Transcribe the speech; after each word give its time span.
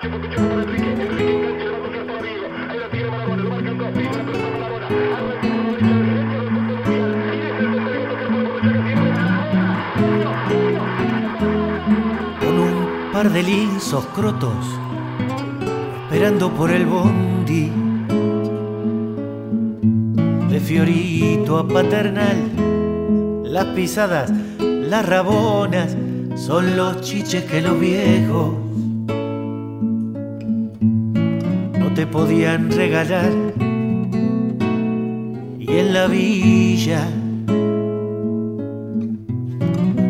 Con 0.00 0.10
un 12.60 13.12
par 13.12 13.32
de 13.32 13.42
lisos 13.42 14.06
crotos, 14.14 14.54
esperando 16.04 16.52
por 16.52 16.70
el 16.70 16.86
bondi. 16.86 17.72
De 20.48 20.60
Fiorito 20.60 21.58
a 21.58 21.66
Paternal, 21.66 23.42
las 23.44 23.64
pisadas, 23.74 24.30
las 24.60 25.04
rabonas, 25.04 25.96
son 26.36 26.76
los 26.76 27.00
chiches 27.00 27.42
que 27.44 27.60
los 27.60 27.80
viejos 27.80 28.67
podían 32.10 32.70
regalar. 32.70 33.32
Y 35.58 35.70
en 35.70 35.92
la 35.92 36.06
villa 36.06 37.06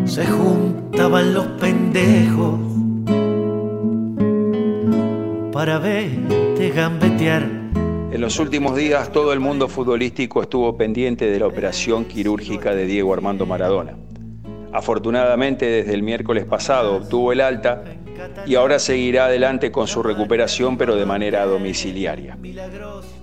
se 0.04 0.26
juntaban 0.26 1.34
los 1.34 1.46
pendejos 1.60 2.60
para 5.52 5.78
verte 5.78 6.70
gambetear. 6.70 7.42
En 8.10 8.20
los 8.20 8.38
últimos 8.38 8.76
días 8.76 9.12
todo 9.12 9.32
el 9.32 9.40
mundo 9.40 9.68
futbolístico 9.68 10.42
estuvo 10.42 10.76
pendiente 10.76 11.30
de 11.30 11.38
la 11.38 11.46
operación 11.46 12.04
quirúrgica 12.04 12.74
de 12.74 12.86
Diego 12.86 13.12
Armando 13.12 13.44
Maradona. 13.44 13.94
Afortunadamente 14.72 15.66
desde 15.66 15.94
el 15.94 16.02
miércoles 16.02 16.44
pasado 16.44 16.96
obtuvo 16.96 17.32
el 17.32 17.40
alta 17.40 17.84
y 18.46 18.54
ahora 18.54 18.78
seguirá 18.78 19.26
adelante 19.26 19.70
con 19.70 19.86
su 19.86 20.02
recuperación 20.02 20.76
pero 20.76 20.96
de 20.96 21.06
manera 21.06 21.44
domiciliaria. 21.44 22.36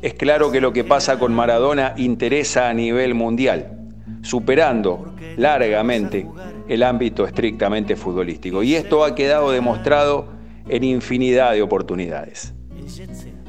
Es 0.01 0.13
claro 0.13 0.51
que 0.51 0.61
lo 0.61 0.73
que 0.73 0.83
pasa 0.83 1.17
con 1.19 1.33
Maradona 1.33 1.93
interesa 1.97 2.69
a 2.69 2.73
nivel 2.73 3.13
mundial, 3.13 3.77
superando 4.21 5.13
largamente 5.37 6.27
el 6.67 6.83
ámbito 6.83 7.25
estrictamente 7.25 7.95
futbolístico. 7.95 8.63
Y 8.63 8.75
esto 8.75 9.03
ha 9.03 9.15
quedado 9.15 9.51
demostrado 9.51 10.27
en 10.67 10.83
infinidad 10.83 11.53
de 11.53 11.61
oportunidades. 11.61 12.53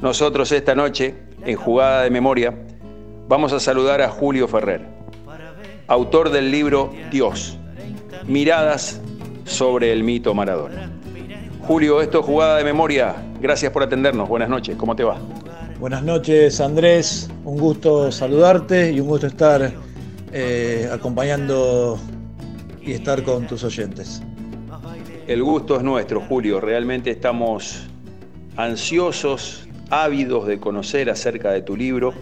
Nosotros 0.01 0.51
esta 0.51 0.75
noche, 0.75 1.15
en 1.45 1.55
Jugada 1.55 2.03
de 2.03 2.09
Memoria, 2.09 2.53
vamos 3.27 3.53
a 3.53 3.59
saludar 3.59 4.01
a 4.01 4.09
Julio 4.09 4.47
Ferrer, 4.47 4.85
autor 5.87 6.29
del 6.29 6.51
libro 6.51 6.93
Dios, 7.11 7.57
miradas 8.25 9.01
sobre 9.45 9.91
el 9.91 10.03
mito 10.03 10.33
Maradona. 10.33 10.96
Julio, 11.67 12.01
esto 12.01 12.21
es 12.21 12.25
Jugada 12.25 12.55
de 12.59 12.63
Memoria. 12.63 13.13
Gracias 13.41 13.73
por 13.73 13.83
atendernos. 13.83 14.29
Buenas 14.29 14.47
noches. 14.47 14.77
¿Cómo 14.77 14.95
te 14.95 15.03
va? 15.03 15.17
Buenas 15.81 16.01
noches, 16.01 16.61
Andrés. 16.61 17.29
Un 17.43 17.57
gusto 17.57 18.09
saludarte 18.09 18.89
y 18.93 19.01
un 19.01 19.07
gusto 19.09 19.27
estar 19.27 19.73
eh, 20.31 20.89
acompañando 20.89 21.99
y 22.81 22.93
estar 22.93 23.21
con 23.21 23.47
tus 23.47 23.65
oyentes. 23.65 24.21
El 25.27 25.43
gusto 25.43 25.75
es 25.75 25.83
nuestro, 25.83 26.21
Julio. 26.21 26.61
Realmente 26.61 27.11
estamos 27.11 27.85
ansiosos, 28.55 29.67
ávidos 29.89 30.47
de 30.47 30.61
conocer 30.61 31.09
acerca 31.09 31.51
de 31.51 31.63
tu 31.63 31.75
libro, 31.75 32.13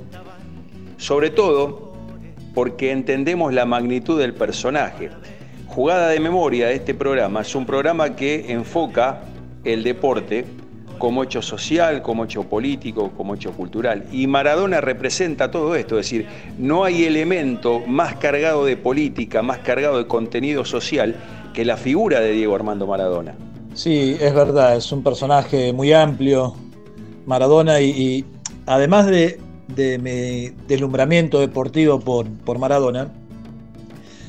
sobre 0.97 1.29
todo 1.29 1.93
porque 2.55 2.91
entendemos 2.91 3.53
la 3.53 3.67
magnitud 3.67 4.19
del 4.19 4.33
personaje. 4.33 5.11
Jugada 5.67 6.07
de 6.07 6.19
Memoria, 6.19 6.71
este 6.71 6.95
programa, 6.95 7.41
es 7.41 7.53
un 7.53 7.67
programa 7.67 8.15
que 8.15 8.51
enfoca 8.51 9.21
el 9.65 9.83
deporte 9.83 10.45
como 10.97 11.23
hecho 11.23 11.41
social, 11.41 12.01
como 12.01 12.23
hecho 12.25 12.43
político, 12.43 13.11
como 13.17 13.35
hecho 13.35 13.51
cultural. 13.51 14.05
Y 14.11 14.27
Maradona 14.27 14.81
representa 14.81 15.51
todo 15.51 15.75
esto, 15.75 15.99
es 15.99 16.05
decir, 16.05 16.27
no 16.57 16.83
hay 16.83 17.03
elemento 17.03 17.81
más 17.85 18.15
cargado 18.15 18.65
de 18.65 18.77
política, 18.77 19.41
más 19.41 19.59
cargado 19.59 19.97
de 19.97 20.07
contenido 20.07 20.63
social 20.63 21.15
que 21.53 21.65
la 21.65 21.77
figura 21.77 22.19
de 22.19 22.31
Diego 22.31 22.55
Armando 22.55 22.87
Maradona. 22.87 23.35
Sí, 23.73 24.15
es 24.19 24.33
verdad, 24.33 24.77
es 24.77 24.91
un 24.91 25.03
personaje 25.03 25.73
muy 25.73 25.91
amplio, 25.91 26.55
Maradona, 27.25 27.81
y, 27.81 28.23
además 28.65 29.07
de, 29.07 29.39
mi 29.99 30.49
deslumbramiento 30.67 31.39
deportivo 31.39 31.99
por, 31.99 32.27
por 32.29 32.57
Maradona, 32.57 33.09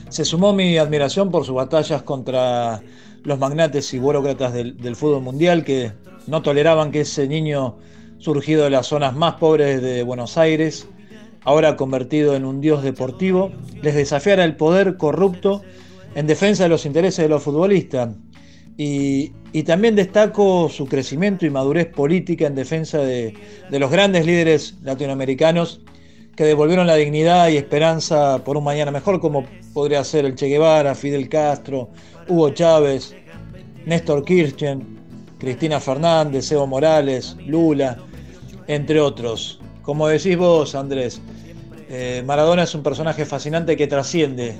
se 0.09 0.25
sumó 0.25 0.53
mi 0.53 0.79
admiración 0.79 1.31
por 1.31 1.45
sus 1.45 1.55
batallas 1.55 2.03
contra 2.03 2.81
los 3.27 3.41
magnates 3.41 3.93
y 3.93 3.99
burócratas 3.99 4.53
del, 4.53 4.97
fútbol 4.97 5.21
mundial 5.21 5.65
que 5.65 5.93
no 6.29 6.43
toleraban 6.43 6.93
que 6.93 7.01
ese 7.01 7.27
niño 7.27 7.77
surgido 8.19 8.65
de 8.65 8.71
las 8.71 8.87
zonas 8.87 9.17
más 9.17 9.35
pobres 9.35 9.83
de 9.83 10.05
Buenos 10.05 10.39
Aires, 10.39 10.89
ahora 11.43 11.77
convertido 11.77 12.37
en 12.37 12.45
un 12.45 12.61
dios 12.61 12.85
deportivo, 12.85 13.51
les 13.83 13.97
desafiara 13.97 14.45
el 14.45 14.57
poder 14.57 14.97
corrupto 14.97 15.63
en 16.15 16.29
defensa 16.29 16.63
de 16.63 16.69
los 16.69 16.87
intereses 16.87 17.25
de 17.25 17.29
los 17.29 17.43
futbolistas. 17.43 18.15
Y, 18.79 19.33
también 19.65 19.97
destaco 19.97 20.69
su 20.69 20.87
crecimiento 20.87 21.47
y 21.47 21.51
madurez 21.51 21.87
política 21.87 22.47
en 22.47 22.55
defensa 22.55 22.99
de, 22.99 23.33
de 23.71 23.79
los 23.79 23.91
grandes 23.91 24.27
líderes 24.27 24.75
latinoamericanos 24.83 25.81
que 26.37 26.45
devolvieron 26.45 26.87
la 26.87 26.95
dignidad 26.95 27.49
y 27.49 27.57
esperanza 27.57 28.45
por 28.45 28.59
un 28.59 28.65
mañana 28.65 28.91
mejor, 28.91 29.19
como 29.19 29.47
podría 29.73 30.05
ser 30.05 30.27
el 30.27 30.35
Che 30.35 30.49
Guevara, 30.49 30.95
Fidel 30.95 31.31
Castro, 31.31 31.89
Hugo 32.29 32.51
Chávez, 32.51 33.15
Néstor 33.85 34.25
Kirchner, 34.25 34.79
Cristina 35.39 35.79
Fernández, 35.81 36.51
Evo 36.51 36.67
Morales, 36.67 37.37
Lula, 37.47 37.99
entre 38.67 39.01
otros. 39.01 39.61
Como 39.83 40.09
decís 40.09 40.37
vos, 40.37 40.75
Andrés, 40.75 41.21
eh, 41.89 42.23
Maradona 42.27 42.65
es 42.65 42.75
un 42.75 42.83
personaje 42.83 43.25
fascinante 43.25 43.77
que 43.77 43.87
trasciende 43.87 44.57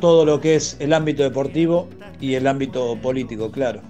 todo 0.00 0.24
lo 0.24 0.40
que 0.40 0.56
es 0.56 0.76
el 0.80 0.92
ámbito 0.92 1.22
deportivo 1.22 1.88
y 2.20 2.34
el 2.34 2.46
ámbito 2.46 2.96
político, 2.96 3.52
claro. 3.52 3.82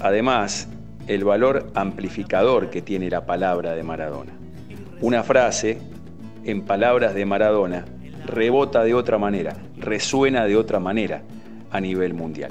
Además, 0.00 0.68
el 1.06 1.24
valor 1.24 1.70
amplificador 1.74 2.68
que 2.70 2.82
tiene 2.82 3.08
la 3.08 3.24
palabra 3.24 3.74
de 3.74 3.82
Maradona. 3.82 4.32
Una 5.00 5.22
frase, 5.22 5.78
en 6.44 6.62
palabras 6.62 7.14
de 7.14 7.24
Maradona, 7.24 7.84
rebota 8.26 8.84
de 8.84 8.94
otra 8.94 9.18
manera, 9.18 9.56
resuena 9.78 10.44
de 10.44 10.56
otra 10.56 10.78
manera 10.78 11.22
a 11.72 11.80
nivel 11.80 12.14
mundial. 12.14 12.50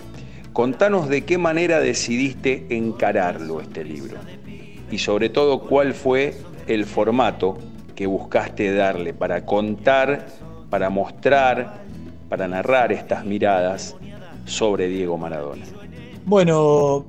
Contanos 0.52 1.08
de 1.08 1.24
qué 1.24 1.38
manera 1.38 1.80
decidiste 1.80 2.66
encararlo 2.70 3.62
este 3.62 3.86
libro 3.86 4.18
y 4.92 4.98
sobre 4.98 5.30
todo 5.30 5.62
cuál 5.62 5.94
fue 5.94 6.36
el 6.68 6.86
formato 6.86 7.58
que 7.96 8.06
buscaste 8.06 8.74
darle 8.74 9.14
para 9.14 9.46
contar, 9.46 10.28
para 10.70 10.90
mostrar, 10.90 11.82
para 12.28 12.48
narrar 12.48 12.92
estas 12.92 13.26
miradas 13.26 13.96
sobre 14.46 14.88
Diego 14.88 15.18
Maradona. 15.18 15.64
Bueno, 16.26 17.06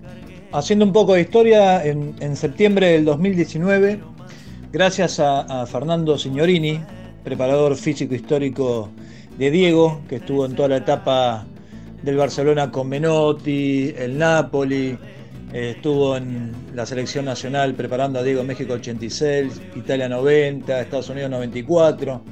haciendo 0.53 0.85
un 0.85 0.93
poco 0.93 1.15
de 1.15 1.23
historia, 1.23 1.85
en, 1.85 2.37
septiembre 2.37 2.89
del 2.89 3.05
2019, 3.05 4.01
gracias 4.73 5.19
a 5.19 5.67
Fernando 5.67 6.17
Signorini, 6.17 6.81
preparador 7.25 7.77
físico 7.77 8.15
histórico 8.15 8.91
de 9.39 9.51
Diego, 9.51 10.01
que 10.09 10.17
estuvo 10.17 10.45
en 10.47 10.55
toda 10.55 10.69
la 10.69 10.77
etapa 10.79 11.47
del 12.03 12.17
Barcelona 12.17 12.71
con 12.71 12.89
Menotti, 12.89 13.95
el 13.97 14.19
Napoli, 14.19 14.99
eh, 15.53 15.75
estuvo 15.77 16.17
en 16.17 16.53
la 16.75 16.87
selección 16.87 17.25
nacional 17.25 17.75
preparando 17.75 18.19
a 18.19 18.23
Diego 18.23 18.43
México 18.43 18.73
86, 18.73 19.61
Italia 19.77 20.09
90, 20.09 20.81
Estados 20.81 21.11
Unidos 21.11 21.31
94. 21.31 22.23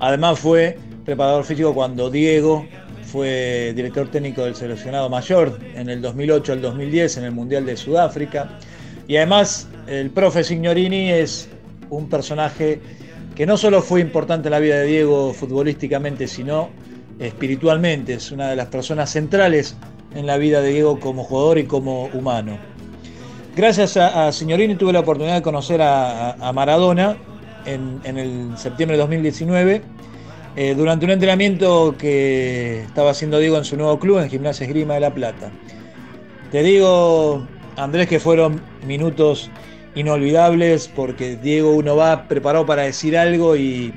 Además 0.00 0.38
fue 0.38 0.78
preparador 1.04 1.44
físico 1.44 1.74
cuando 1.74 2.10
Diego 2.10 2.66
fue 3.04 3.72
director 3.74 4.08
técnico 4.08 4.44
del 4.44 4.54
seleccionado 4.54 5.10
mayor 5.10 5.58
en 5.74 5.90
el 5.90 6.00
2008 6.00 6.52
al 6.52 6.62
2010 6.62 7.18
en 7.18 7.24
el 7.24 7.32
Mundial 7.32 7.66
de 7.66 7.76
Sudáfrica. 7.76 8.58
Y 9.06 9.16
además 9.16 9.68
el 9.86 10.10
profe 10.10 10.42
Signorini 10.42 11.10
es 11.10 11.48
un 11.90 12.08
personaje 12.08 12.80
que 13.34 13.44
no 13.46 13.56
solo 13.56 13.82
fue 13.82 14.00
importante 14.00 14.48
en 14.48 14.52
la 14.52 14.58
vida 14.58 14.78
de 14.78 14.86
Diego 14.86 15.34
futbolísticamente, 15.34 16.28
sino 16.28 16.70
espiritualmente, 17.20 18.14
es 18.14 18.32
una 18.32 18.48
de 18.48 18.56
las 18.56 18.66
personas 18.66 19.10
centrales 19.10 19.76
en 20.14 20.26
la 20.26 20.38
vida 20.38 20.60
de 20.60 20.72
Diego 20.72 20.98
como 20.98 21.22
jugador 21.22 21.58
y 21.58 21.64
como 21.64 22.06
humano. 22.06 22.58
Gracias 23.54 23.96
a, 23.96 24.32
Signorini 24.32 24.74
tuve 24.74 24.92
la 24.92 25.00
oportunidad 25.00 25.34
de 25.34 25.42
conocer 25.42 25.80
a, 25.82 26.50
Maradona 26.54 27.16
en, 27.66 28.00
el 28.04 28.56
septiembre 28.56 28.96
de 28.96 29.02
2019 29.02 29.82
eh, 30.56 30.74
durante 30.74 31.04
un 31.04 31.10
entrenamiento 31.10 31.94
que 31.98 32.82
estaba 32.82 33.10
haciendo 33.10 33.38
Diego 33.38 33.58
en 33.58 33.64
su 33.64 33.76
nuevo 33.76 33.98
club, 33.98 34.18
en 34.18 34.30
Gimnasia 34.30 34.66
Esgrima 34.66 34.94
de 34.94 35.00
La 35.00 35.12
Plata. 35.12 35.50
Te 36.50 36.62
digo, 36.62 37.46
Andrés, 37.76 38.08
que 38.08 38.18
fueron 38.18 38.60
minutos 38.86 39.50
inolvidables 39.94 40.88
porque 40.88 41.36
Diego 41.36 41.72
uno 41.72 41.96
va 41.96 42.28
preparado 42.28 42.64
para 42.66 42.82
decir 42.82 43.16
algo 43.18 43.56
y 43.56 43.92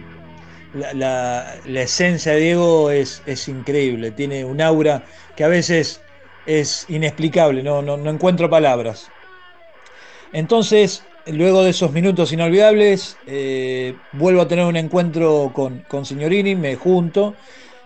la, 0.73 1.55
esencia 1.65 2.33
de 2.33 2.39
Diego 2.39 2.91
es, 2.91 3.21
es, 3.25 3.47
increíble, 3.47 4.11
tiene 4.11 4.43
un 4.43 4.61
aura 4.61 5.03
que 5.35 5.43
a 5.43 5.47
veces 5.47 6.01
es 6.45 6.85
inexplicable, 6.89 7.63
no, 7.63 7.81
no, 7.81 8.09
encuentro 8.09 8.49
palabras. 8.49 9.09
Entonces, 10.31 11.03
luego 11.27 11.63
de 11.63 11.69
esos 11.69 11.91
minutos 11.91 12.31
inolvidables, 12.31 13.17
eh, 13.27 13.95
vuelvo 14.13 14.41
a 14.41 14.47
tener 14.47 14.65
un 14.65 14.75
encuentro 14.75 15.51
con, 15.53 15.79
con 15.87 16.05
Signorini, 16.05 16.55
me 16.55 16.75
junto 16.75 17.35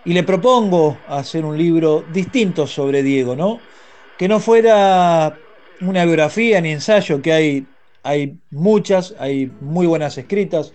y 0.04 0.14
le 0.14 0.22
propongo 0.22 0.98
hacer 1.08 1.44
un 1.44 1.58
libro 1.58 2.04
distinto 2.12 2.66
sobre 2.66 3.02
Diego, 3.02 3.36
¿no? 3.36 3.60
Que 4.16 4.28
no 4.28 4.40
fuera 4.40 5.36
una 5.80 6.04
biografía 6.04 6.60
ni 6.60 6.72
ensayo, 6.72 7.20
que 7.20 7.32
hay, 7.32 7.66
hay 8.02 8.38
muchas, 8.50 9.14
hay 9.18 9.52
muy 9.60 9.86
buenas 9.86 10.16
escritas. 10.18 10.72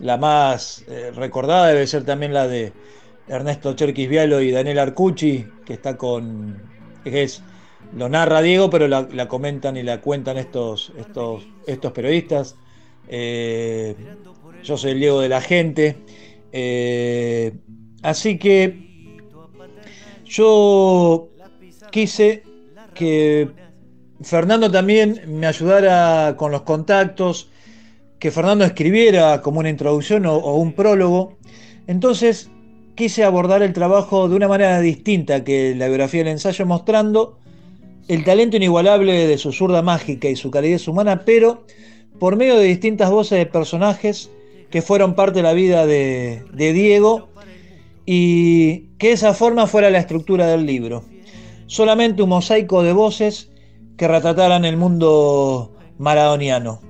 La 0.00 0.16
más 0.16 0.84
eh, 0.88 1.12
recordada 1.14 1.68
debe 1.68 1.86
ser 1.86 2.04
también 2.04 2.32
la 2.32 2.48
de 2.48 2.72
Ernesto 3.28 3.74
Cherquis 3.74 4.08
Vialo 4.08 4.40
y 4.40 4.50
Daniel 4.50 4.78
Arcucci, 4.78 5.46
que 5.64 5.74
está 5.74 5.96
con. 5.96 6.62
es 7.04 7.42
lo 7.96 8.08
narra 8.08 8.40
Diego, 8.40 8.70
pero 8.70 8.86
la, 8.86 9.28
comentan 9.28 9.76
y 9.76 9.82
la 9.82 10.00
cuentan 10.00 10.38
estos, 10.38 10.92
estos, 10.96 11.46
estos 11.66 11.92
periodistas. 11.92 12.56
Eh, 13.08 13.96
yo 14.62 14.76
soy 14.76 14.92
el 14.92 15.00
Diego 15.00 15.20
de 15.20 15.28
la 15.28 15.40
gente. 15.40 15.96
Eh, 16.52 17.52
así 18.02 18.38
que 18.38 19.18
yo 20.24 21.28
quise 21.90 22.44
que 22.94 23.50
Fernando 24.22 24.70
también 24.70 25.22
me 25.26 25.46
ayudara 25.46 26.36
con 26.36 26.52
los 26.52 26.62
contactos, 26.62 27.49
que 28.20 28.30
Fernando 28.30 28.64
escribiera 28.64 29.42
como 29.42 29.58
una 29.58 29.70
introducción 29.70 30.26
o, 30.26 30.36
o 30.36 30.56
un 30.56 30.72
prólogo. 30.74 31.38
Entonces 31.88 32.50
quise 32.94 33.24
abordar 33.24 33.62
el 33.62 33.72
trabajo 33.72 34.28
de 34.28 34.36
una 34.36 34.46
manera 34.46 34.78
distinta 34.80 35.42
que 35.42 35.74
la 35.74 35.88
biografía 35.88 36.20
del 36.20 36.34
ensayo, 36.34 36.66
mostrando 36.66 37.38
el 38.08 38.24
talento 38.24 38.56
inigualable 38.56 39.26
de 39.26 39.38
su 39.38 39.52
zurda 39.52 39.82
mágica 39.82 40.28
y 40.28 40.36
su 40.36 40.50
calidez 40.50 40.86
humana, 40.86 41.24
pero 41.24 41.64
por 42.18 42.36
medio 42.36 42.58
de 42.58 42.64
distintas 42.64 43.10
voces 43.10 43.38
de 43.38 43.46
personajes 43.46 44.30
que 44.68 44.82
fueron 44.82 45.14
parte 45.14 45.38
de 45.38 45.42
la 45.42 45.52
vida 45.52 45.86
de, 45.86 46.42
Diego 46.52 47.28
y 48.04 48.88
que 48.98 49.12
esa 49.12 49.32
forma 49.32 49.66
fuera 49.66 49.90
la 49.90 49.98
estructura 49.98 50.46
del 50.46 50.66
libro. 50.66 51.04
Solamente 51.66 52.22
un 52.22 52.30
mosaico 52.30 52.82
de 52.82 52.92
voces 52.92 53.50
que 53.96 54.08
retrataran 54.08 54.64
el 54.64 54.76
mundo 54.76 55.72
maradoniano. 55.98 56.89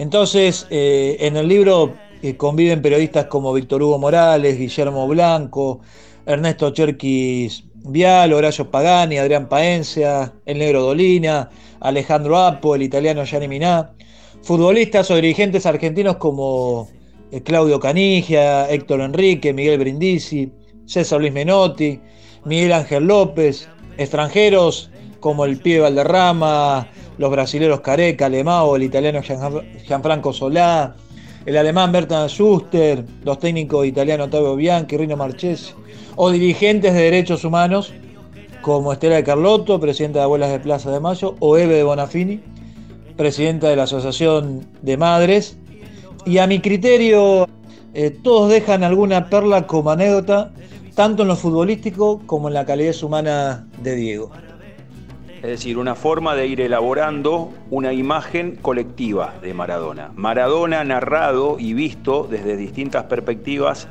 Entonces, 0.00 0.66
eh, 0.70 1.18
en 1.20 1.36
el 1.36 1.46
libro 1.46 1.92
eh, 2.22 2.34
conviven 2.34 2.80
periodistas 2.80 3.26
como 3.26 3.52
Víctor 3.52 3.82
Hugo 3.82 3.98
Morales, 3.98 4.56
Guillermo 4.56 5.06
Blanco, 5.06 5.80
Ernesto 6.24 6.70
Cherquis 6.70 7.64
Vial, 7.74 8.32
Horacio 8.32 8.70
Pagani, 8.70 9.18
Adrián 9.18 9.46
Paencia, 9.46 10.32
el 10.46 10.56
negro 10.56 10.80
Dolina, 10.80 11.50
Alejandro 11.80 12.38
Apo, 12.38 12.74
el 12.74 12.80
italiano 12.80 13.26
Gianni 13.26 13.46
Miná, 13.46 13.92
futbolistas 14.40 15.10
o 15.10 15.16
dirigentes 15.16 15.66
argentinos 15.66 16.16
como 16.16 16.88
eh, 17.30 17.42
Claudio 17.42 17.78
Canigia, 17.78 18.70
Héctor 18.70 19.02
Enrique, 19.02 19.52
Miguel 19.52 19.80
Brindisi, 19.80 20.50
César 20.86 21.20
Luis 21.20 21.34
Menotti, 21.34 22.00
Miguel 22.46 22.72
Ángel 22.72 23.04
López, 23.04 23.68
extranjeros 23.98 24.90
como 25.20 25.44
el 25.44 25.58
pibe 25.58 25.80
Valderrama, 25.80 26.88
los 27.20 27.30
brasileros 27.30 27.82
Careca, 27.82 28.30
Lemao, 28.30 28.76
el 28.76 28.82
italiano 28.82 29.20
Gianfranco 29.20 30.32
Solá, 30.32 30.96
el 31.44 31.54
alemán 31.58 31.92
Bertrand 31.92 32.30
Schuster, 32.30 33.04
los 33.24 33.38
técnicos 33.38 33.86
italianos 33.86 34.28
Ottavio 34.28 34.56
Bianchi, 34.56 34.96
Rino 34.96 35.18
Marchesi, 35.18 35.74
o 36.16 36.30
dirigentes 36.30 36.94
de 36.94 37.02
derechos 37.02 37.44
humanos 37.44 37.92
como 38.62 38.94
Estela 38.94 39.16
de 39.16 39.24
Carlotto, 39.24 39.78
presidenta 39.78 40.20
de 40.20 40.24
Abuelas 40.24 40.50
de 40.50 40.60
Plaza 40.60 40.90
de 40.90 40.98
Mayo, 40.98 41.36
o 41.40 41.58
Eve 41.58 41.74
de 41.74 41.82
Bonafini, 41.82 42.40
presidenta 43.18 43.68
de 43.68 43.76
la 43.76 43.82
Asociación 43.82 44.66
de 44.80 44.96
Madres. 44.96 45.58
Y 46.24 46.38
a 46.38 46.46
mi 46.46 46.60
criterio, 46.60 47.46
eh, 47.92 48.16
todos 48.22 48.50
dejan 48.50 48.82
alguna 48.82 49.28
perla 49.28 49.66
como 49.66 49.90
anécdota, 49.90 50.52
tanto 50.94 51.20
en 51.22 51.28
lo 51.28 51.36
futbolístico 51.36 52.22
como 52.24 52.48
en 52.48 52.54
la 52.54 52.64
calidez 52.64 53.02
humana 53.02 53.66
de 53.82 53.94
Diego. 53.94 54.30
Es 55.42 55.48
decir, 55.48 55.78
una 55.78 55.94
forma 55.94 56.34
de 56.34 56.46
ir 56.46 56.60
elaborando 56.60 57.52
una 57.70 57.92
imagen 57.92 58.56
colectiva 58.56 59.34
de 59.40 59.54
Maradona. 59.54 60.12
Maradona 60.14 60.84
narrado 60.84 61.56
y 61.58 61.72
visto 61.72 62.28
desde 62.30 62.56
distintas 62.56 63.04
perspectivas 63.04 63.88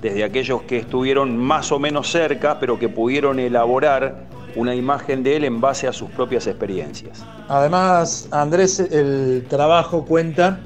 desde 0.00 0.24
aquellos 0.24 0.62
que 0.62 0.78
estuvieron 0.78 1.36
más 1.36 1.70
o 1.72 1.78
menos 1.78 2.10
cerca, 2.10 2.58
pero 2.58 2.78
que 2.78 2.88
pudieron 2.88 3.38
elaborar 3.38 4.26
una 4.56 4.74
imagen 4.74 5.22
de 5.22 5.36
él 5.36 5.44
en 5.44 5.60
base 5.60 5.86
a 5.86 5.92
sus 5.92 6.10
propias 6.10 6.46
experiencias. 6.46 7.24
Además, 7.48 8.28
Andrés, 8.32 8.80
el 8.80 9.46
trabajo 9.48 10.04
cuenta 10.04 10.60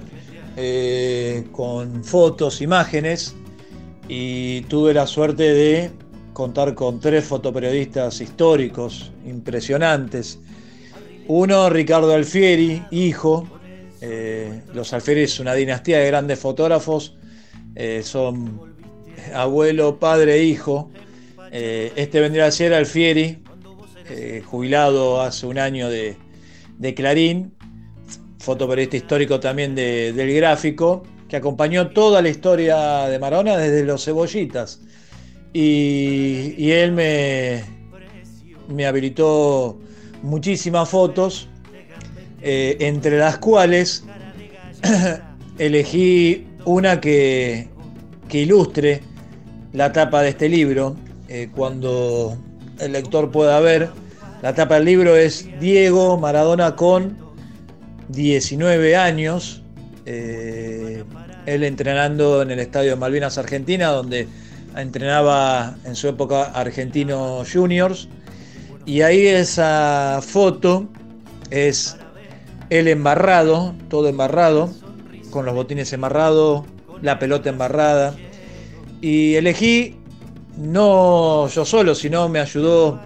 eh, 0.57 1.47
con 1.53 2.03
fotos, 2.03 2.63
imágenes, 2.63 3.37
y 4.09 4.63
tuve 4.63 4.95
la 4.95 5.07
suerte 5.07 5.43
de 5.43 5.91
contar 6.37 6.75
con 6.75 7.01
tres 7.01 7.25
fotoperiodistas 7.25 8.21
históricos 8.21 9.11
impresionantes. 9.25 10.39
Uno, 11.29 11.71
Ricardo 11.71 12.13
Alfieri, 12.13 12.83
hijo. 12.91 13.49
Eh, 14.03 14.61
los 14.75 14.93
Alfieri 14.93 15.23
es 15.23 15.41
una 15.41 15.55
dinastía 15.55 15.99
de 15.99 16.07
grandes 16.09 16.39
fotógrafos. 16.39 17.17
Eh, 17.75 18.03
son 18.05 18.61
abuelo, 19.33 19.99
padre, 19.99 20.43
hijo. 20.43 20.91
Eh, 21.53 21.95
este 21.97 22.21
vendría 22.21 22.45
a 22.45 22.51
ser 22.51 22.75
Alfieri, 22.75 23.43
jubilado 24.45 25.23
hace 25.23 25.47
un 25.47 25.59
año 25.59 25.89
de, 25.89 26.19
Clarín, 26.95 27.55
fotoperiodista 28.41 28.99
histórico 28.99 29.41
también 29.41 29.75
del 29.75 30.35
gráfico, 30.35 31.03
que 31.31 31.37
acompañó 31.37 31.93
toda 31.93 32.21
la 32.21 32.29
historia 32.29 33.07
de 33.07 33.19
Marona 33.19 33.57
desde 33.57 33.85
los 33.85 34.05
cebollitas. 34.05 34.83
Y, 35.53 36.71
él 36.71 36.93
me, 36.93 37.63
me 38.69 38.87
habilitó 38.87 39.79
muchísimas 40.23 40.89
fotos, 40.89 41.49
eh, 42.43 42.77
entre 42.81 43.19
las 43.19 43.39
cuales 43.39 44.05
elegí 45.59 46.47
una 46.65 47.01
que, 47.01 47.69
que 48.29 48.41
ilustre 48.41 49.01
la 49.73 49.93
tapa 49.93 50.23
de 50.23 50.31
este 50.31 50.49
libro, 50.49 50.97
eh, 51.29 51.49
cuando 51.55 52.37
el 52.79 52.93
lector 52.93 53.31
pueda 53.31 53.59
ver. 53.61 53.91
La 54.43 54.55
tapa 54.55 54.77
del 54.77 54.85
libro 54.85 55.17
es 55.17 55.49
Diego 55.61 56.19
Maradona 56.19 56.77
con 56.77 57.17
19 58.09 58.97
años, 58.97 59.63
eh, 60.05 61.05
él 61.47 61.65
entrenando 61.65 62.43
en 62.43 62.51
el 62.51 62.59
Estadio 62.59 62.91
de 62.91 62.97
Malvinas 62.97 63.39
Argentina, 63.39 63.89
donde 63.89 64.29
entrenaba 64.77 65.77
en 65.85 65.95
su 65.95 66.09
época 66.09 66.45
Argentinos 66.45 67.51
Juniors. 67.53 68.09
Y 68.85 69.03
ahí 69.03 69.27
esa 69.27 70.21
foto 70.23 70.89
es 71.51 71.97
él 72.71 72.89
embarrado, 72.89 73.75
todo 73.89 74.09
embarrado, 74.09 74.71
con 75.31 75.45
los 75.45 75.55
botines 75.55 75.93
embarrados, 75.93 76.65
la 77.03 77.19
pelota 77.19 77.51
embarrada, 77.51 78.15
y 79.01 79.35
elegí, 79.35 79.97
no 80.57 81.49
yo 81.49 81.65
solo, 81.65 81.95
sino 81.95 82.29
me 82.29 82.39
ayudó 82.39 83.01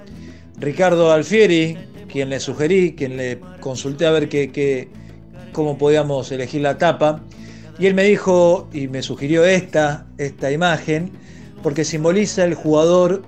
Ricardo 0.58 1.12
Alfieri, 1.12 1.76
quien 2.08 2.30
le 2.30 2.40
sugerí, 2.40 2.94
quien 2.94 3.16
le 3.16 3.40
consulté 3.60 4.06
a 4.06 4.10
ver 4.10 4.28
qué, 4.28 4.88
cómo 5.52 5.78
podíamos 5.78 6.30
elegir 6.32 6.60
la 6.62 6.78
tapa. 6.78 7.22
Y 7.78 7.86
él 7.86 7.94
me 7.94 8.04
dijo 8.04 8.68
y 8.72 8.88
me 8.88 9.02
sugirió 9.02 9.44
esta, 9.44 10.06
esta 10.18 10.52
imagen, 10.52 11.12
porque 11.62 11.84
simboliza 11.84 12.44
el 12.44 12.54
jugador 12.54 13.22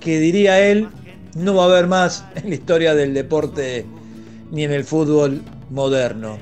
que 0.00 0.18
diría 0.18 0.60
él 0.60 0.88
no 1.34 1.54
va 1.54 1.64
a 1.64 1.66
haber 1.66 1.86
más 1.86 2.24
en 2.34 2.48
la 2.48 2.54
historia 2.54 2.94
del 2.94 3.14
deporte 3.14 3.84
ni 4.50 4.64
en 4.64 4.72
el 4.72 4.84
fútbol 4.84 5.42
moderno. 5.70 6.38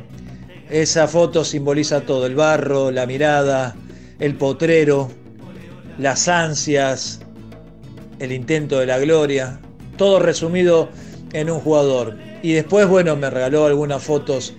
Esa 0.71 1.09
foto 1.09 1.45
simboliza 1.45 2.03
todo, 2.03 2.27
el 2.27 2.35
barro, 2.35 2.91
la 2.91 3.07
mirada, 3.07 3.75
el 4.19 4.35
potrero, 4.35 5.11
las 5.99 6.29
ansias, 6.29 7.21
el 8.19 8.33
intento 8.33 8.79
de 8.79 8.87
la 8.87 8.99
gloria, 8.99 9.61
todo 9.97 10.19
resumido 10.21 10.89
en 11.33 11.51
un 11.51 11.61
jugador. 11.61 12.17
Y 12.43 12.53
después, 12.53 12.87
bueno, 12.87 13.17
me 13.17 13.31
regaló 13.31 13.67
algunas 13.67 14.03
fotos 14.03 14.55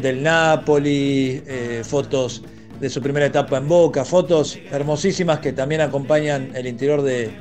del 0.00 0.22
Napoli, 0.22 1.42
eh, 1.46 1.82
fotos 1.84 2.42
de 2.84 2.90
su 2.90 3.00
primera 3.00 3.24
etapa 3.24 3.56
en 3.56 3.66
Boca, 3.66 4.04
fotos 4.04 4.58
hermosísimas 4.70 5.38
que 5.38 5.54
también 5.54 5.80
acompañan 5.80 6.50
el 6.54 6.66
interior 6.66 7.00
de, 7.00 7.32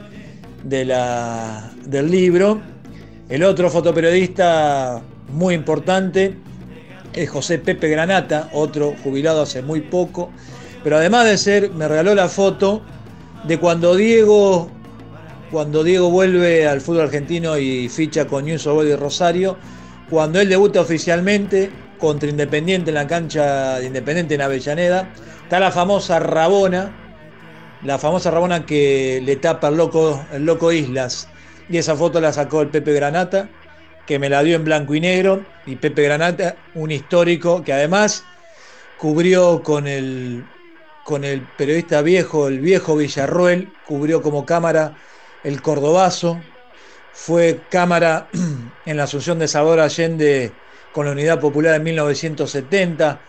la, 0.86 1.70
del 1.84 2.10
libro. 2.10 2.62
El 3.28 3.44
otro 3.44 3.70
fotoperiodista 3.70 5.02
muy 5.34 5.54
importante 5.54 6.38
es 7.12 7.30
José 7.30 7.60
Pepe 7.60 7.90
Granata, 7.90 8.52
otro 8.54 8.96
jubilado 9.04 9.42
hace 9.42 9.62
muy 9.62 9.82
poco, 9.82 10.32
pero 10.82 10.96
además 10.96 11.26
de 11.26 11.38
ser, 11.38 11.72
me 11.72 11.90
regaló 11.90 12.16
la 12.16 12.30
foto 12.30 12.82
de 13.46 13.60
cuando 13.60 13.98
Diego, 13.98 14.72
cuando 15.52 15.84
Diego 15.84 16.10
vuelve 16.10 16.70
al 16.70 16.80
fútbol 16.80 17.02
argentino 17.02 17.58
y 17.58 17.90
ficha 17.90 18.28
con 18.28 18.46
News 18.46 18.66
Old 18.66 18.88
de 18.88 18.96
Rosario, 18.96 19.58
cuando 20.10 20.40
él 20.40 20.48
debuta 20.48 20.80
oficialmente 20.80 21.70
contra 22.04 22.30
Independiente 22.30 22.92
en 22.92 22.96
la 22.96 23.08
cancha 23.08 23.80
de 23.80 23.88
Independiente 23.88 24.36
en 24.36 24.42
Avellaneda. 24.42 25.14
Está 25.44 25.60
la 25.60 25.72
famosa 25.72 26.20
Rabona, 26.20 26.92
la 27.84 28.00
famosa 28.00 28.32
Rabona 28.32 28.66
que 28.66 29.22
le 29.24 29.36
tapa 29.36 29.68
el 29.68 29.78
loco, 29.78 30.26
loco 30.40 30.72
Islas. 30.72 31.28
Y 31.70 31.78
esa 31.78 31.96
foto 31.96 32.20
la 32.20 32.34
sacó 32.34 32.62
el 32.62 32.70
Pepe 32.70 32.94
Granata, 32.94 33.50
que 34.06 34.20
me 34.20 34.30
la 34.30 34.42
dio 34.44 34.56
en 34.56 34.64
blanco 34.64 34.96
y 34.96 35.00
negro. 35.02 35.46
Y 35.66 35.76
Pepe 35.76 36.04
Granata, 36.04 36.56
un 36.74 36.92
histórico 36.92 37.64
que 37.64 37.74
además 37.74 38.24
cubrió 38.98 39.62
con 39.64 39.86
el, 39.88 40.46
con 41.04 41.24
el 41.24 41.42
periodista 41.58 42.02
viejo, 42.02 42.48
el 42.48 42.60
viejo 42.60 42.96
Villarruel, 42.96 43.72
cubrió 43.86 44.22
como 44.22 44.46
cámara 44.46 44.96
el 45.44 45.62
Cordobazo, 45.62 46.40
fue 47.12 47.60
cámara 47.70 48.28
en 48.86 48.98
la 48.98 49.04
Asunción 49.04 49.40
de 49.40 49.48
Salvador 49.48 49.82
Allende 49.82 50.52
con 50.94 51.06
la 51.06 51.12
Unidad 51.12 51.40
Popular 51.40 51.76
en 51.76 51.84
1970. 51.84 53.20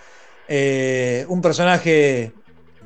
Eh, 0.49 1.25
un 1.29 1.41
personaje 1.41 2.33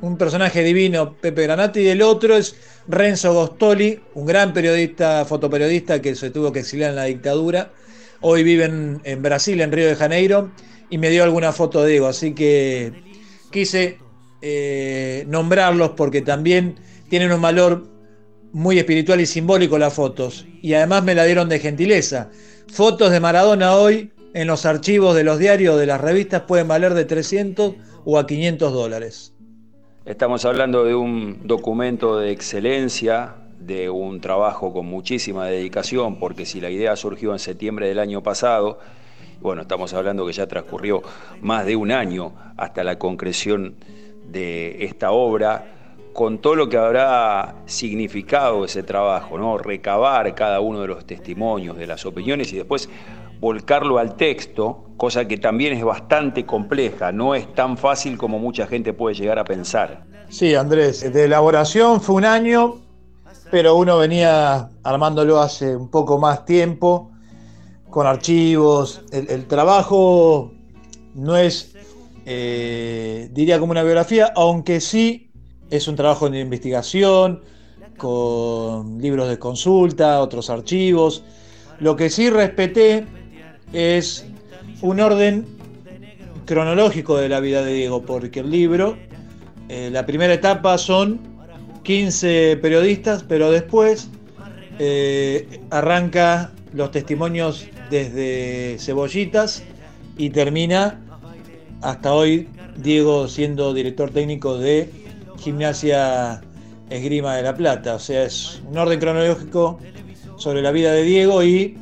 un 0.01 0.17
personaje 0.17 0.63
divino, 0.63 1.15
Pepe 1.15 1.43
Granati, 1.43 1.81
y 1.81 1.89
el 1.89 2.03
otro 2.03 2.37
es 2.37 2.57
Renzo 2.87 3.35
Gostoli, 3.35 4.01
un 4.15 4.27
gran 4.27 4.53
periodista, 4.53 5.25
fotoperiodista 5.25 6.01
que 6.01 6.15
se 6.15 6.31
tuvo 6.31 6.53
que 6.53 6.61
exiliar 6.61 6.91
en 6.91 6.97
la 6.97 7.05
dictadura. 7.05 7.73
Hoy 8.21 8.43
vive 8.43 8.65
en, 8.65 9.23
Brasil, 9.23 9.61
en 9.61 9.73
Río 9.73 9.89
de 9.89 9.97
Janeiro, 9.97 10.51
y 10.91 10.99
me 10.99 11.11
dio 11.11 11.25
alguna 11.25 11.53
foto 11.53 11.83
de 11.83 11.91
Diego, 11.91 12.07
así 12.07 12.33
que 12.35 12.93
quise 13.51 13.99
eh, 14.41 15.25
nombrarlos 15.29 15.91
porque 15.91 16.23
también 16.23 16.77
tienen 17.09 17.33
un 17.33 17.43
valor 17.43 17.89
muy 18.53 18.79
espiritual 18.79 19.21
y 19.21 19.27
simbólico 19.27 19.79
las 19.79 19.95
fotos. 19.95 20.47
Y 20.63 20.75
además 20.75 21.05
me 21.05 21.15
la 21.15 21.25
dieron 21.25 21.49
de 21.49 21.59
gentileza. 21.59 22.31
Fotos 22.73 23.11
de 23.11 23.21
Maradona 23.21 23.75
hoy 23.75 24.13
en 24.39 24.47
los 24.47 24.67
archivos 24.67 25.17
de 25.17 25.25
los 25.25 25.41
diarios 25.41 25.77
de 25.81 25.87
las 25.87 26.01
revistas 26.01 26.43
pueden 26.43 26.69
valer 26.69 26.95
de 26.95 27.05
300 27.05 27.75
o 28.05 28.19
a 28.21 28.27
500 28.29 28.73
dólares. 28.73 29.35
Estamos 30.05 30.45
hablando 30.45 30.85
de 30.85 30.95
un 30.95 31.41
documento 31.43 32.21
de 32.21 32.31
excelencia, 32.31 33.35
de 33.59 33.91
un 33.91 34.21
trabajo 34.21 34.73
con 34.73 34.87
muchísima 34.87 35.47
dedicación, 35.47 36.21
porque 36.21 36.47
si 36.47 36.61
la 36.61 36.71
idea 36.71 36.95
surgió 36.95 37.33
en 37.33 37.41
septiembre 37.41 37.89
del 37.89 37.99
año 37.99 38.23
pasado, 38.23 38.79
bueno, 39.41 39.63
estamos 39.63 39.93
hablando 39.93 40.25
que 40.25 40.33
ya 40.33 40.47
transcurrió 40.47 41.03
más 41.41 41.67
de 41.67 41.75
un 41.75 41.91
año 41.91 42.33
hasta 42.57 42.85
la 42.85 42.97
concreción 42.97 43.75
de 44.31 44.85
esta 44.85 45.11
obra, 45.11 45.67
con 46.13 46.39
todo 46.39 46.55
lo 46.55 46.69
que 46.69 46.77
habrá 46.77 47.57
significado 47.67 48.65
ese 48.65 48.85
trabajo, 48.85 49.37
¿no? 49.37 49.59
Recabar 49.59 50.33
cada 50.37 50.61
uno 50.61 50.81
de 50.81 50.89
los 50.89 51.05
testimonios, 51.07 51.77
de 51.77 51.89
las 51.89 52.07
opiniones 52.07 52.53
y 52.53 52.57
después 52.57 52.89
volcarlo 53.41 53.99
al 53.99 54.17
texto, 54.17 54.85
cosa 54.97 55.27
que 55.27 55.37
también 55.37 55.73
es 55.75 55.85
bastante 55.85 56.45
compleja, 56.45 57.13
no 57.13 57.35
es 57.35 57.53
tan 57.55 57.77
fácil 57.79 58.19
como 58.19 58.39
mucha 58.39 58.67
gente 58.67 58.93
puede 58.93 59.15
llegar 59.15 59.39
a 59.39 59.45
pensar. 59.45 60.05
Sí, 60.29 60.55
Andrés, 60.55 61.13
de 61.13 61.25
elaboración 61.25 62.01
fue 62.01 62.17
un 62.17 62.25
año, 62.25 62.77
pero 63.51 63.77
uno 63.77 63.99
venía 63.99 64.69
armándolo 64.83 65.41
hace 65.41 65.75
un 65.77 65.91
poco 65.91 66.19
más 66.19 66.45
tiempo, 66.45 67.11
con 67.89 68.07
archivos, 68.07 69.03
el, 69.13 69.47
trabajo 69.47 70.53
no 71.15 71.37
es, 71.37 71.75
eh, 72.27 73.31
diría 73.33 73.59
como 73.59 73.73
una 73.73 73.83
biografía, 73.83 74.33
aunque 74.37 74.81
sí 74.81 75.31
es 75.71 75.89
un 75.89 75.97
trabajo 75.97 76.29
de 76.29 76.41
investigación, 76.41 77.43
con 77.99 78.99
libros 79.01 79.29
de 79.29 79.39
consulta, 79.39 80.21
otros 80.21 80.49
archivos. 80.49 81.25
Lo 81.81 81.97
que 81.97 82.09
sí 82.09 82.31
respeté 82.31 83.07
es 83.73 84.27
un 84.81 85.01
orden 85.01 85.47
cronológico 86.47 87.17
de 87.19 87.29
la 87.29 87.41
vida 87.41 87.63
de 87.63 87.75
Diego, 87.75 88.03
porque 88.03 88.41
el 88.41 88.51
libro, 88.51 88.97
eh, 89.69 89.91
la 89.93 90.07
primera 90.07 90.33
etapa 90.33 90.79
son 90.79 91.21
15 91.83 92.59
periodistas, 92.63 93.23
pero 93.23 93.51
después 93.51 94.09
eh, 94.79 95.61
arranca 95.71 96.53
los 96.73 96.91
testimonios 96.91 97.67
desde 97.91 98.77
Cebollitas 98.79 99.63
y 100.17 100.31
termina 100.31 101.01
hasta 101.83 102.13
hoy 102.13 102.49
Diego 102.77 103.29
siendo 103.29 103.75
director 103.75 104.11
técnico 104.11 104.59
de 104.59 104.91
Gimnasia 105.39 106.41
Esgrima 106.91 107.37
de 107.37 107.43
la 107.43 107.55
Plata. 107.55 107.95
O 107.95 107.99
sea, 107.99 108.25
es 108.25 108.63
un 108.69 108.79
orden 108.79 108.99
cronológico 108.99 109.79
sobre 110.37 110.63
la 110.63 110.71
vida 110.71 110.93
de 110.93 111.03
Diego 111.03 111.43
y 111.43 111.77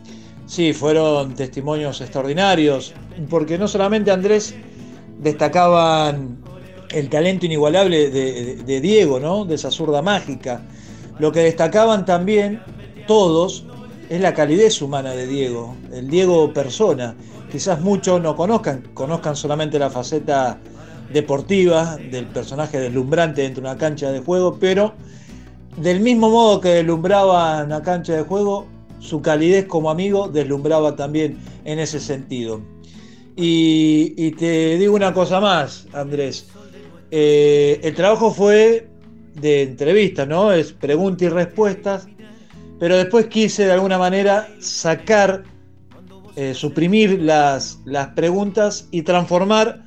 sí, 0.46 0.72
fueron 0.72 1.34
testimonios 1.34 2.00
extraordinarios, 2.00 2.94
porque 3.28 3.58
no 3.58 3.68
solamente 3.68 4.10
Andrés 4.10 4.54
destacaban 5.18 6.38
el 6.90 7.08
talento 7.08 7.46
inigualable 7.46 8.10
de, 8.10 8.80
Diego, 8.80 9.20
¿no? 9.20 9.44
De 9.44 9.56
esa 9.56 9.70
zurda 9.70 10.02
mágica. 10.02 10.62
Lo 11.18 11.32
que 11.32 11.40
destacaban 11.40 12.04
también 12.04 12.62
todos 13.06 13.64
es 14.08 14.20
la 14.20 14.34
calidez 14.34 14.80
humana 14.82 15.10
de 15.10 15.26
Diego, 15.26 15.74
el 15.92 16.08
Diego 16.08 16.52
persona. 16.52 17.14
Quizás 17.50 17.80
muchos 17.80 18.20
no 18.20 18.36
conozcan, 18.36 18.82
conozcan 18.94 19.36
solamente 19.36 19.78
la 19.78 19.90
faceta 19.90 20.58
deportiva 21.12 21.96
del 21.96 22.26
personaje 22.26 22.78
deslumbrante 22.78 23.42
dentro 23.42 23.62
de 23.62 23.70
una 23.70 23.78
cancha 23.78 24.10
de 24.10 24.20
juego, 24.20 24.58
pero 24.60 24.94
del 25.76 26.00
mismo 26.00 26.30
modo 26.30 26.60
que 26.60 26.68
deslumbraba 26.70 27.62
en 27.62 27.70
la 27.70 27.82
cancha 27.82 28.14
de 28.14 28.22
juego, 28.22 28.66
su 28.98 29.22
calidez 29.22 29.66
como 29.66 29.90
amigo 29.90 30.28
deslumbraba 30.28 30.96
también 30.96 31.38
en 31.64 31.78
ese 31.78 32.00
sentido. 32.00 32.60
Y, 33.36 34.30
te 34.32 34.78
digo 34.78 34.94
una 34.94 35.12
cosa 35.12 35.40
más, 35.40 35.86
Andrés. 35.92 36.48
Eh, 37.10 37.80
el 37.82 37.94
trabajo 37.94 38.32
fue 38.32 38.88
de 39.34 39.62
entrevista, 39.62 40.24
¿no? 40.24 40.52
Es 40.52 40.72
preguntas 40.72 41.26
y 41.26 41.28
respuestas, 41.28 42.08
pero 42.80 42.96
después 42.96 43.26
quise 43.26 43.66
de 43.66 43.72
alguna 43.72 43.98
manera 43.98 44.48
sacar, 44.58 45.44
eh, 46.36 46.54
suprimir 46.54 47.20
las, 47.20 47.80
las 47.84 48.08
preguntas 48.08 48.88
y 48.90 49.02
transformar 49.02 49.84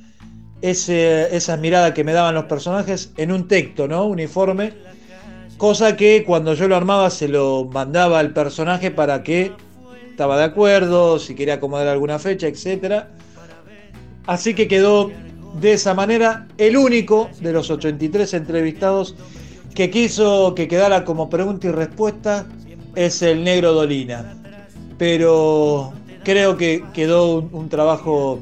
ese, 0.62 1.34
esa 1.34 1.56
mirada 1.56 1.92
que 1.94 2.04
me 2.04 2.12
daban 2.12 2.34
los 2.34 2.44
personajes 2.44 3.12
en 3.16 3.32
un 3.32 3.48
texto, 3.48 3.88
¿no? 3.88 4.06
Uniforme. 4.06 4.72
Cosa 5.60 5.94
que 5.94 6.24
cuando 6.24 6.54
yo 6.54 6.68
lo 6.68 6.74
armaba 6.74 7.10
se 7.10 7.28
lo 7.28 7.66
mandaba 7.70 8.18
al 8.18 8.32
personaje 8.32 8.90
para 8.90 9.22
que 9.22 9.52
estaba 10.08 10.38
de 10.38 10.44
acuerdo, 10.44 11.18
si 11.18 11.34
quería 11.34 11.56
acomodar 11.56 11.86
alguna 11.86 12.18
fecha, 12.18 12.46
etc. 12.46 13.04
Así 14.24 14.54
que 14.54 14.68
quedó 14.68 15.10
de 15.60 15.74
esa 15.74 15.92
manera 15.92 16.48
el 16.56 16.78
único 16.78 17.28
de 17.42 17.52
los 17.52 17.70
83 17.70 18.32
entrevistados 18.32 19.14
que 19.74 19.90
quiso 19.90 20.54
que 20.54 20.66
quedara 20.66 21.04
como 21.04 21.28
pregunta 21.28 21.66
y 21.66 21.72
respuesta 21.72 22.46
es 22.94 23.20
el 23.20 23.44
negro 23.44 23.74
Dolina. 23.74 24.34
Pero 24.96 25.92
creo 26.24 26.56
que 26.56 26.82
quedó 26.94 27.40
un 27.52 27.68
trabajo 27.68 28.40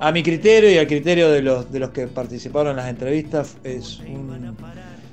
a 0.00 0.12
mi 0.12 0.22
criterio 0.22 0.72
y 0.72 0.78
al 0.78 0.86
criterio 0.86 1.30
de 1.30 1.42
los, 1.42 1.70
de 1.70 1.78
los 1.78 1.90
que 1.90 2.06
participaron 2.06 2.70
en 2.70 2.76
las 2.76 2.88
entrevistas, 2.88 3.58
es 3.64 4.00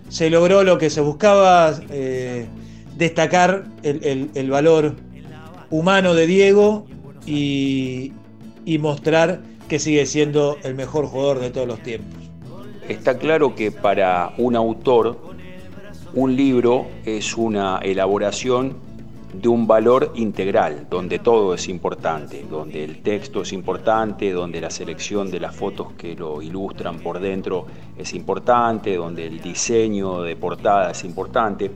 se 0.09 0.29
logró 0.29 0.63
lo 0.63 0.77
que 0.77 0.89
se 0.89 1.01
buscaba, 1.01 1.73
eh, 1.89 2.47
destacar 2.95 3.65
el, 3.83 4.49
valor 4.49 4.95
humano 5.69 6.13
de 6.13 6.27
Diego 6.27 6.85
y, 7.25 8.13
y 8.65 8.77
mostrar 8.77 9.41
que 9.67 9.79
sigue 9.79 10.05
siendo 10.05 10.57
el 10.63 10.75
mejor 10.75 11.07
jugador 11.07 11.39
de 11.39 11.49
todos 11.49 11.67
los 11.67 11.81
tiempos. 11.81 12.19
Está 12.87 13.17
claro 13.17 13.55
que 13.55 13.71
para 13.71 14.33
un 14.37 14.55
autor 14.55 15.19
un 16.13 16.35
libro 16.35 16.87
es 17.03 17.35
una 17.35 17.79
elaboración 17.83 18.77
de 19.41 19.47
un 19.47 19.67
valor 19.67 20.11
integral, 20.15 20.87
donde 20.89 21.19
todo 21.19 21.53
es 21.53 21.67
importante, 21.67 22.45
donde 22.49 22.83
el 22.83 23.01
texto 23.01 23.41
es 23.41 23.53
importante, 23.53 24.31
donde 24.31 24.61
la 24.61 24.69
selección 24.69 25.29
de 25.29 25.39
las 25.39 25.55
fotos 25.55 25.93
que 25.93 26.15
lo 26.15 26.41
ilustran 26.41 26.99
por 26.99 27.19
dentro 27.19 27.65
es 27.97 28.13
importante, 28.13 28.95
donde 28.95 29.25
el 29.25 29.41
diseño 29.41 30.21
de 30.21 30.35
portada 30.35 30.91
es 30.91 31.03
importante, 31.03 31.71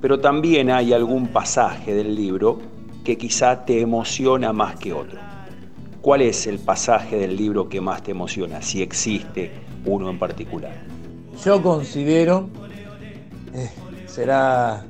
pero 0.00 0.20
también 0.20 0.70
hay 0.70 0.92
algún 0.92 1.28
pasaje 1.28 1.94
del 1.94 2.14
libro 2.14 2.58
que 3.04 3.16
quizá 3.16 3.64
te 3.64 3.80
emociona 3.80 4.52
más 4.52 4.76
que 4.76 4.92
otro. 4.92 5.18
¿Cuál 6.00 6.22
es 6.22 6.46
el 6.46 6.58
pasaje 6.58 7.16
del 7.16 7.36
libro 7.36 7.68
que 7.68 7.80
más 7.80 8.02
te 8.02 8.12
emociona, 8.12 8.62
si 8.62 8.82
existe 8.82 9.50
uno 9.84 10.08
en 10.08 10.18
particular? 10.18 10.72
Yo 11.44 11.62
considero, 11.62 12.48
eh, 13.54 13.70
será 14.06 14.84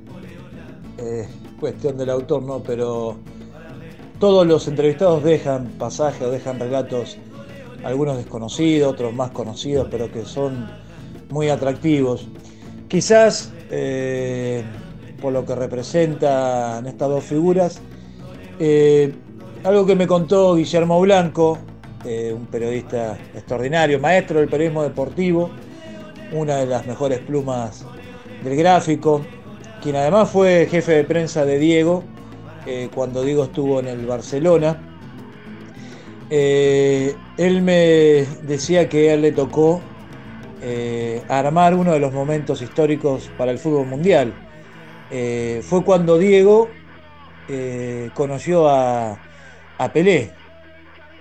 eh, 0.99 1.27
cuestión 1.61 1.97
del 1.97 2.11
autor, 2.11 2.43
¿no? 2.43 2.63
Pero 2.63 3.17
todos 4.19 4.47
los 4.47 4.67
entrevistados 4.67 5.23
dejan 5.23 5.67
pasajes 5.79 6.23
o 6.23 6.31
dejan 6.31 6.59
relatos, 6.59 7.19
algunos 7.85 8.17
desconocidos, 8.17 8.93
otros 8.93 9.15
más 9.15 9.31
conocidos, 9.31 9.89
pero 9.91 10.11
que 10.11 10.25
son 10.25 10.69
muy 11.31 11.49
atractivos. 11.49 12.27
Quizás 12.89 13.53
eh, 13.71 14.65
por 15.21 15.33
lo 15.33 15.45
que 15.45 15.55
representan 15.55 16.87
estas 16.87 17.09
dos 17.09 17.25
figuras, 17.25 17.81
eh, 18.59 19.15
algo 19.63 19.87
que 19.87 19.95
me 19.95 20.07
contó 20.07 20.57
Guillermo 20.57 21.01
Blanco, 21.01 21.59
eh, 22.05 22.33
un 22.35 22.47
periodista 22.47 23.17
extraordinario, 23.35 24.01
maestro 24.01 24.41
del 24.41 24.49
periodismo 24.49 24.83
deportivo, 24.83 25.51
una 26.33 26.57
de 26.57 26.67
las 26.67 26.87
mejores 26.87 27.19
plumas 27.21 27.85
del 28.43 28.57
gráfico, 28.57 29.21
quien 29.83 29.97
además 29.97 30.31
fue 30.31 30.67
jefe 30.71 30.93
de 30.93 31.05
prensa 31.05 31.45
de 31.45 31.59
Diego 31.59 32.05
eh, 32.67 32.89
cuando 32.95 33.23
Diego 33.23 33.45
estuvo 33.45 33.81
en 33.81 33.89
el 33.89 34.07
Barcelona. 34.07 34.79
Eh, 36.31 37.15
él 37.39 37.63
me 37.63 38.27
decía 38.43 38.89
que 38.89 39.11
a 39.11 39.15
él 39.15 39.23
le 39.23 39.33
tocó 39.33 39.81
armar 41.29 41.75
uno 41.75 41.93
de 41.93 42.01
los 42.01 42.13
momentos 42.13 42.61
históricos 42.61 43.31
para 43.39 43.51
el 43.51 43.59
fútbol 43.59 43.87
mundial. 43.87 44.35
fue 45.63 45.83
cuando 45.85 46.19
Diego 46.19 46.69
conoció 48.15 48.69
a, 48.69 49.19
a 49.79 49.93
Pelé, 49.93 50.35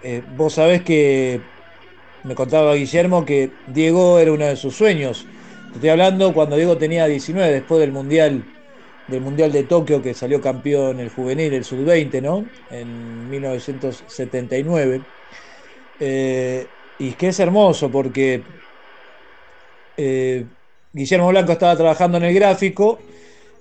eh, 0.02 0.24
vos 0.36 0.54
sabés 0.54 0.82
que 0.84 1.42
me 2.24 2.36
contaba 2.36 2.76
Guillermo 2.76 3.26
que 3.26 3.52
Diego 3.68 4.20
era 4.20 4.32
uno 4.32 4.46
de 4.46 4.56
sus 4.56 4.76
sueños. 4.76 5.28
Estoy 5.74 5.90
hablando 5.90 6.34
cuando 6.34 6.56
Diego 6.56 6.78
tenía 6.78 7.06
19, 7.06 7.52
después 7.52 7.80
del 7.80 7.92
Mundial, 7.92 8.44
del 9.08 9.22
mundial 9.22 9.52
de 9.52 9.64
Tokio, 9.64 10.02
que 10.02 10.14
salió 10.14 10.42
campeón 10.42 11.00
el 11.00 11.10
juvenil, 11.10 11.54
el 11.54 11.64
sub-20, 11.64 12.22
¿no? 12.22 12.46
En 12.70 13.30
1979. 13.30 15.02
Eh, 16.00 16.68
y 16.98 17.12
que 17.12 17.30
es 17.30 17.40
hermoso 17.40 17.90
porque 17.90 18.44
eh, 19.98 20.46
Guillermo 20.94 21.30
Blanco 21.30 21.52
estaba 21.52 21.76
trabajando 21.76 22.18
en 22.18 22.24
el 22.26 22.34
gráfico 22.34 23.00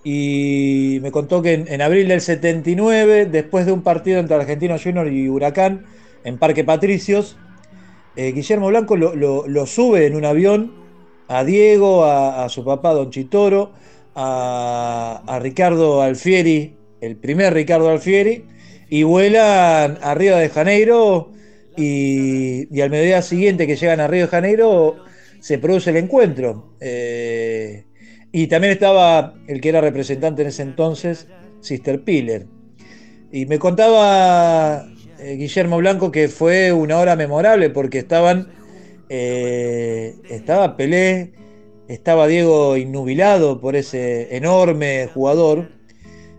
y 0.05 0.99
me 1.03 1.11
contó 1.11 1.43
que 1.43 1.55
en, 1.55 1.69
en, 1.69 1.83
abril 1.83 2.09
del 2.09 2.21
79, 2.21 3.27
después 3.27 3.67
de 3.67 3.73
un 3.73 3.83
partido 3.83 4.19
entre 4.19 4.37
Argentino 4.37 4.77
Junior 4.79 5.09
y 5.12 5.29
Huracán, 5.29 5.87
en 6.25 6.38
Parque 6.38 6.65
Patricios, 6.65 7.37
eh, 8.17 8.33
Guillermo 8.33 8.69
Blanco 8.69 8.97
lo, 8.97 9.67
sube 9.67 10.07
en 10.07 10.17
un 10.17 10.25
avión 10.25 10.73
a 11.28 11.44
Diego, 11.44 12.04
a, 12.04 12.49
su 12.49 12.64
papá 12.64 12.92
Don 12.92 13.11
Chitoro, 13.11 13.73
a, 14.14 15.38
Ricardo 15.40 16.02
Alfieri, 16.02 16.75
el 17.00 17.16
primer 17.16 17.54
Ricardo 17.54 17.90
Alfieri, 17.90 18.44
y 18.88 19.02
vuelan 19.02 19.99
a 20.02 20.14
Río 20.14 20.37
de 20.37 20.49
Janeiro 20.49 21.30
y, 21.76 22.80
al 22.80 22.90
mediodía 22.90 23.23
siguiente 23.23 23.66
que 23.66 23.76
llegan 23.76 24.00
a 24.00 24.08
Río 24.08 24.23
de 24.23 24.28
Janeiro 24.28 24.97
se 25.40 25.58
produce 25.58 25.90
el 25.90 25.99
encuentro. 25.99 26.75
Eh, 26.80 27.85
y 28.32 28.47
también 28.49 28.73
estaba 28.73 29.35
el 29.47 29.61
que 29.61 29.68
era 29.68 29.80
representante 29.80 30.42
en 30.42 30.49
ese 30.49 30.62
entonces, 30.62 31.28
Sister 31.61 32.02
Piller. 32.02 32.47
Y 33.30 33.47
me 33.47 33.58
contaba 33.58 34.87
eh, 35.18 35.35
Guillermo 35.37 35.78
Blanco, 35.78 36.11
que 36.11 36.28
fue 36.28 36.73
una 36.73 36.99
hora 36.99 37.16
memorable 37.16 37.70
porque 37.70 37.99
estaban, 37.99 38.49
eh, 39.09 40.15
estaba 40.29 40.77
Pelé, 40.77 41.33
estaba 41.88 42.27
Diego 42.27 42.77
innubilado 42.77 43.61
por 43.61 43.77
ese 43.77 44.37
enorme 44.37 45.09
jugador. 45.12 45.71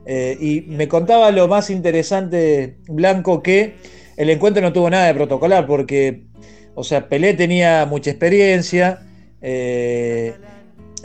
Eh, 0.05 0.37
y 0.39 0.61
me 0.61 0.87
contaba 0.87 1.31
lo 1.31 1.47
más 1.47 1.69
interesante, 1.69 2.77
Blanco, 2.87 3.43
que 3.43 3.75
el 4.17 4.29
encuentro 4.29 4.61
no 4.61 4.73
tuvo 4.73 4.89
nada 4.89 5.07
de 5.07 5.13
protocolar 5.13 5.67
porque, 5.67 6.23
o 6.75 6.83
sea, 6.83 7.07
Pelé 7.09 7.33
tenía 7.33 7.85
mucha 7.85 8.11
experiencia. 8.11 9.05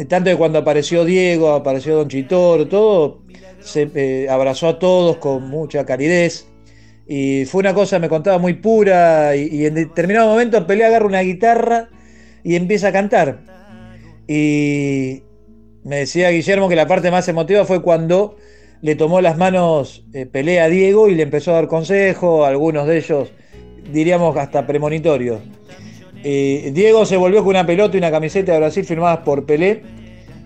tanto 0.08 0.30
que 0.30 0.36
cuando 0.36 0.58
apareció 0.58 1.04
Diego, 1.04 1.50
apareció 1.50 1.96
Don 1.96 2.08
Chitor, 2.08 2.68
todo, 2.68 3.22
se 3.60 4.28
abrazó 4.28 4.68
a 4.68 4.78
todos 4.78 5.16
con 5.18 5.48
mucha 5.48 5.84
calidez. 5.84 6.46
Y 7.06 7.44
fue 7.44 7.60
una 7.60 7.74
cosa, 7.74 7.98
me 7.98 8.08
contaba, 8.08 8.38
muy 8.38 8.54
pura. 8.54 9.36
Y, 9.36 9.66
en 9.66 9.74
determinado 9.74 10.28
momento 10.28 10.66
Pelé 10.66 10.84
agarra 10.84 11.06
una 11.06 11.20
guitarra 11.20 11.88
y 12.42 12.56
empieza 12.56 12.88
a 12.88 12.92
cantar. 12.92 13.40
Y 14.26 15.22
me 15.82 15.96
decía 15.96 16.30
Guillermo 16.30 16.68
que 16.68 16.76
la 16.76 16.86
parte 16.86 17.10
más 17.10 17.28
emotiva 17.28 17.64
fue 17.64 17.82
cuando 17.82 18.36
le 18.80 18.96
tomó 18.96 19.20
las 19.20 19.36
manos 19.36 20.04
eh, 20.12 20.26
Pelé 20.26 20.60
a 20.60 20.68
Diego 20.68 21.08
y 21.08 21.14
le 21.14 21.22
empezó 21.22 21.52
a 21.52 21.54
dar 21.54 21.68
consejos, 21.68 22.46
algunos 22.46 22.86
de 22.86 22.98
ellos 22.98 23.32
diríamos 23.90 24.36
hasta 24.36 24.66
premonitorios. 24.66 25.40
Eh, 26.22 26.70
Diego 26.74 27.04
se 27.04 27.18
volvió 27.18 27.40
con 27.40 27.50
una 27.50 27.66
pelota 27.66 27.96
y 27.96 27.98
una 27.98 28.10
camiseta 28.10 28.52
de 28.52 28.58
Brasil 28.58 28.84
firmadas 28.84 29.18
por 29.18 29.44
Pelé 29.44 29.82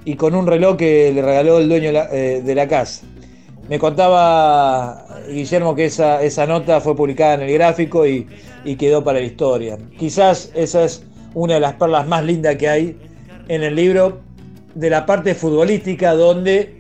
y 0.05 0.15
con 0.15 0.35
un 0.35 0.47
reloj 0.47 0.77
que 0.77 1.13
le 1.13 1.23
regaló 1.23 1.59
el 1.59 1.69
dueño 1.69 1.89
de 1.89 2.55
la 2.55 2.63
eh, 2.63 2.69
casa. 2.69 3.05
Me 3.69 3.79
contaba 3.79 5.07
Guillermo 5.29 5.75
que 5.75 5.87
esa, 5.87 6.23
esa 6.23 6.47
nota 6.47 6.81
fue 6.81 6.97
publicada 6.97 7.35
en 7.35 7.43
el 7.43 7.53
gráfico 7.53 8.07
y, 8.07 8.27
quedó 8.79 9.03
para 9.03 9.19
la 9.19 9.25
historia. 9.25 9.79
Quizás 9.99 10.51
esa 10.55 10.85
es 10.85 11.03
una 11.35 11.55
de 11.55 11.61
las 11.61 11.75
perlas 11.75 12.07
más 12.07 12.23
lindas 12.25 12.57
que 12.57 12.69
hay 12.69 12.99
en 13.49 13.63
el 13.63 13.75
libro 13.75 14.21
de 14.75 14.91
la 14.91 15.07
parte 15.07 15.35
futbolística 15.35 16.13
donde 16.13 16.79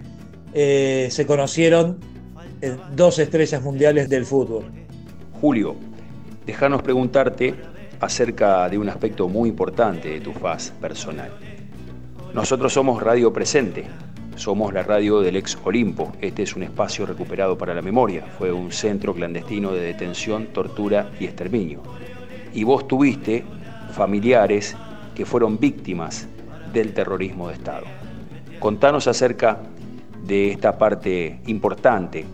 eh, 0.52 1.08
se 1.10 1.26
conocieron 1.26 1.98
eh, 2.60 2.76
dos 2.94 3.18
estrellas 3.18 3.62
mundiales 3.62 4.08
del 4.08 4.26
fútbol. 4.26 4.64
Julio, 5.40 5.76
déjanos 6.44 6.82
preguntarte 6.82 7.54
acerca 8.00 8.68
de 8.68 8.78
un 8.78 8.88
aspecto 8.88 9.28
muy 9.28 9.48
importante 9.48 10.08
de 10.08 10.20
tu 10.20 10.32
faz 10.32 10.70
personal. 10.80 11.30
Nosotros 12.34 12.72
somos 12.72 13.02
Radio 13.02 13.32
Presente, 13.32 13.84
somos 14.38 14.72
la 14.72 14.84
radio 14.84 15.20
del 15.20 15.36
ex 15.36 15.58
Olimpo. 15.64 16.12
Este 16.20 16.44
es 16.44 16.54
un 16.54 16.62
espacio 16.62 17.04
recuperado 17.04 17.58
para 17.58 17.74
la 17.74 17.82
memoria. 17.82 18.24
Fue 18.38 18.52
un 18.52 18.70
centro 18.70 19.12
clandestino 19.12 19.72
de 19.72 19.80
detención, 19.80 20.46
tortura 20.52 21.10
y 21.18 21.24
exterminio. 21.24 21.82
Y 22.54 22.62
vos 22.62 22.86
tuviste 22.86 23.44
familiares 23.92 24.76
que 25.14 25.26
fueron 25.26 25.58
víctimas 25.58 26.28
del 26.72 26.94
terrorismo 26.94 27.48
de 27.48 27.54
Estado. 27.54 27.84
Contanos 28.60 29.08
acerca 29.08 29.58
de 30.24 30.52
esta 30.52 30.78
parte 30.78 31.40
importante 31.46 32.24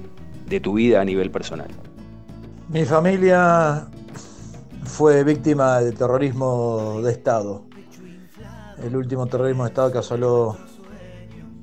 de 0.46 0.60
tu 0.60 0.74
vida 0.74 1.00
a 1.00 1.04
nivel 1.04 1.30
personal. 1.30 1.68
Mi 2.68 2.84
familia 2.84 3.86
fue 4.84 5.24
víctima 5.24 5.80
de 5.80 5.92
terrorismo 5.92 7.00
de 7.02 7.12
Estado. 7.12 7.64
El 8.82 8.94
último 8.94 9.26
terrorismo 9.26 9.64
de 9.64 9.68
Estado 9.68 9.92
que 9.92 9.98
asoló 9.98 10.58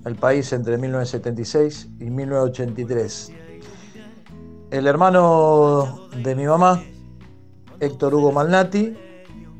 el 0.06 0.16
país 0.16 0.52
entre 0.54 0.78
1976 0.78 1.90
y 2.00 2.10
1983. 2.10 3.32
El 4.72 4.88
hermano 4.88 6.08
de 6.24 6.36
mi 6.36 6.46
mamá, 6.46 6.84
Héctor 7.80 8.16
Hugo 8.16 8.32
Malnati, 8.32 8.96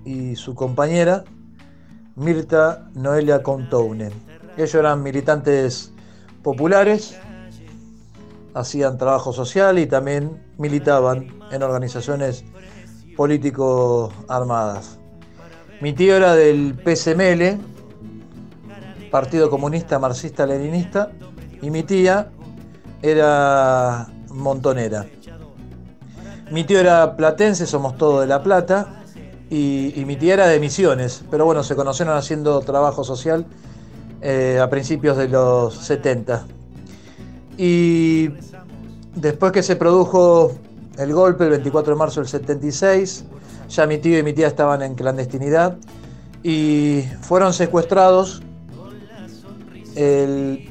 y 0.06 0.36
su 0.36 0.56
compañera, 0.56 1.24
Mirta 2.16 2.90
Noelia 2.94 3.44
Contoune. 3.44 4.10
Ellos 4.58 4.76
eran 4.76 5.04
militantes 5.04 5.92
populares, 6.44 7.18
hacían 8.54 8.98
trabajo 8.98 9.32
social 9.32 9.80
y 9.80 9.86
también 9.86 10.42
militaban 10.58 11.28
en 11.52 11.64
organizaciones 11.64 12.44
político 13.16 14.12
armadas. 14.28 14.98
Mi 15.82 15.94
tío 15.94 16.16
era 16.16 16.36
del 16.36 16.76
PSML, 16.84 17.60
Partido 19.12 19.50
Comunista 19.50 20.00
Marxista 20.00 20.46
Leninista, 20.46 21.12
y 21.62 21.70
mi 21.70 21.84
tía 21.84 22.32
era 23.02 24.08
montonera. 24.30 25.06
Mi 26.50 26.64
tío 26.64 26.80
era 26.80 27.16
platense, 27.16 27.66
somos 27.66 27.98
todos 27.98 28.22
de 28.22 28.28
La 28.28 28.42
Plata, 28.42 29.04
y, 29.50 30.04
mi 30.06 30.16
tía 30.16 30.36
era 30.36 30.48
de 30.48 30.62
Misiones, 30.62 31.26
pero 31.30 31.44
bueno, 31.44 31.62
se 31.62 31.76
conocieron 31.76 32.16
haciendo 32.16 32.62
trabajo 32.62 33.04
social 33.04 33.46
eh, 34.22 34.60
a 34.62 34.70
principios 34.70 35.18
de 35.18 35.28
los 35.28 35.76
70. 35.76 36.46
Y 37.58 38.30
después 39.14 39.52
que 39.52 39.62
se 39.62 39.76
produjo 39.76 40.54
el 40.98 41.14
golpe 41.14 41.44
el 41.44 41.50
24 41.50 41.94
de 41.94 42.00
marzo 42.00 42.22
del 42.22 42.30
76, 42.30 43.26
ya 43.68 43.86
mi 43.86 43.98
tío 43.98 44.18
y 44.18 44.24
mi 44.24 44.32
tía 44.32 44.48
estaban 44.48 44.82
en 44.82 44.96
clandestinidad 44.96 45.78
y 46.44 47.04
fueron 47.22 47.54
secuestrados 47.54 48.42
el 49.96 50.70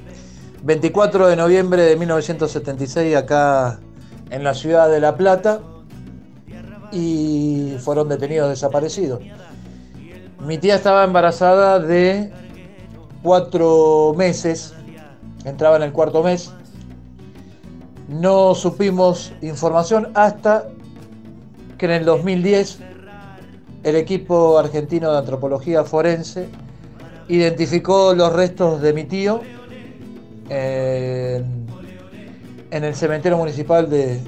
24 0.63 1.29
de 1.29 1.37
noviembre 1.37 1.83
de 1.83 1.97
1976 1.97 3.17
acá 3.17 3.81
en 4.31 4.45
la 4.45 4.55
ciudad 4.55 4.91
de 4.91 5.01
La 5.01 5.17
Plata 5.17 5.61
y 6.93 7.77
fueron 7.81 8.09
detenidos 8.09 8.51
desaparecidos. 8.51 9.21
Mi 10.41 10.59
tía 10.59 10.77
estaba 10.77 11.05
embarazada 11.05 11.79
de 11.79 12.33
cuatro 13.23 14.15
meses, 14.17 14.75
entraba 15.45 15.77
en 15.77 15.83
el 15.83 15.93
cuarto 15.93 16.23
mes. 16.23 16.51
No 18.09 18.55
supimos 18.55 19.33
información 19.41 20.09
hasta 20.15 20.69
que 21.79 21.87
en 21.87 21.93
el 21.93 22.05
2010 22.05 22.81
el 23.83 23.97
equipo 23.97 24.59
argentino 24.59 25.13
de 25.13 25.19
antropología 25.19 25.85
forense 25.85 26.49
identificó 27.31 28.13
los 28.13 28.33
restos 28.33 28.83
de 28.83 28.93
mi 28.93 29.05
tío 29.05 29.41
en, 30.49 31.45
el 32.73 32.95
cementerio 32.95 33.39
municipal 33.39 33.89
de, 33.89 34.21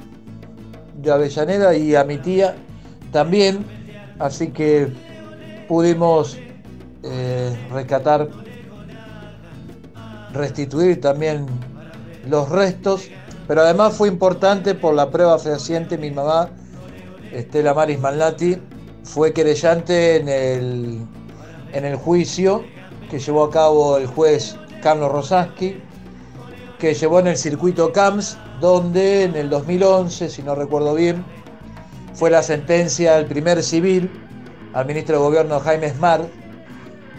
Avellaneda 1.11 1.75
y 1.75 1.95
a 1.95 2.05
mi 2.05 2.17
tía 2.17 2.55
también. 3.11 3.65
Así 4.19 4.47
que 4.51 4.87
pudimos 5.67 6.37
eh, 7.03 7.57
rescatar, 7.73 8.29
restituir 10.31 11.01
también 11.01 11.45
los 12.29 12.47
restos, 12.47 13.09
pero 13.49 13.61
además 13.61 13.97
fue 13.97 14.07
importante 14.07 14.75
por 14.75 14.93
la 14.93 15.11
prueba 15.11 15.37
fehaciente, 15.37 15.97
mi 15.97 16.09
mamá, 16.09 16.51
Estela 17.33 17.73
Maris 17.73 17.99
Malnati, 17.99 18.57
fue 19.03 19.33
querellante 19.33 20.15
en 20.17 20.29
el, 20.29 20.99
en 21.73 21.83
el 21.83 21.97
juicio 21.97 22.63
que 23.09 23.19
llevó 23.19 23.45
a 23.45 23.51
cabo 23.51 23.97
el 23.97 24.07
juez 24.07 24.55
Carlos 24.81 25.11
Rosaski, 25.11 25.81
que 26.79 26.93
llevó 26.93 27.19
en 27.19 27.27
el 27.27 27.37
circuito 27.37 27.91
CAMS, 27.93 28.37
donde 28.59 29.23
en 29.23 29.35
el 29.35 29.49
2011, 29.49 30.29
si 30.29 30.43
no 30.43 30.55
recuerdo 30.55 30.93
bien, 30.95 31.23
fue 32.13 32.29
la 32.29 32.43
sentencia 32.43 33.15
al 33.15 33.25
primer 33.25 33.63
civil, 33.63 34.11
al 34.73 34.85
ministro 34.85 35.17
de 35.17 35.23
Gobierno 35.23 35.59
Jaime 35.59 35.89
Smart, 35.89 36.25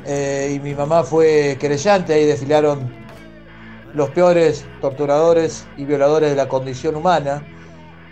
eh, 0.06 0.52
y 0.54 0.60
mi 0.60 0.74
mamá 0.74 1.02
fue 1.02 1.56
querellante, 1.58 2.12
ahí 2.12 2.26
desfilaron 2.26 2.92
los 3.94 4.10
peores 4.10 4.66
torturadores 4.80 5.66
y 5.76 5.84
violadores 5.84 6.30
de 6.30 6.36
la 6.36 6.48
condición 6.48 6.96
humana, 6.96 7.42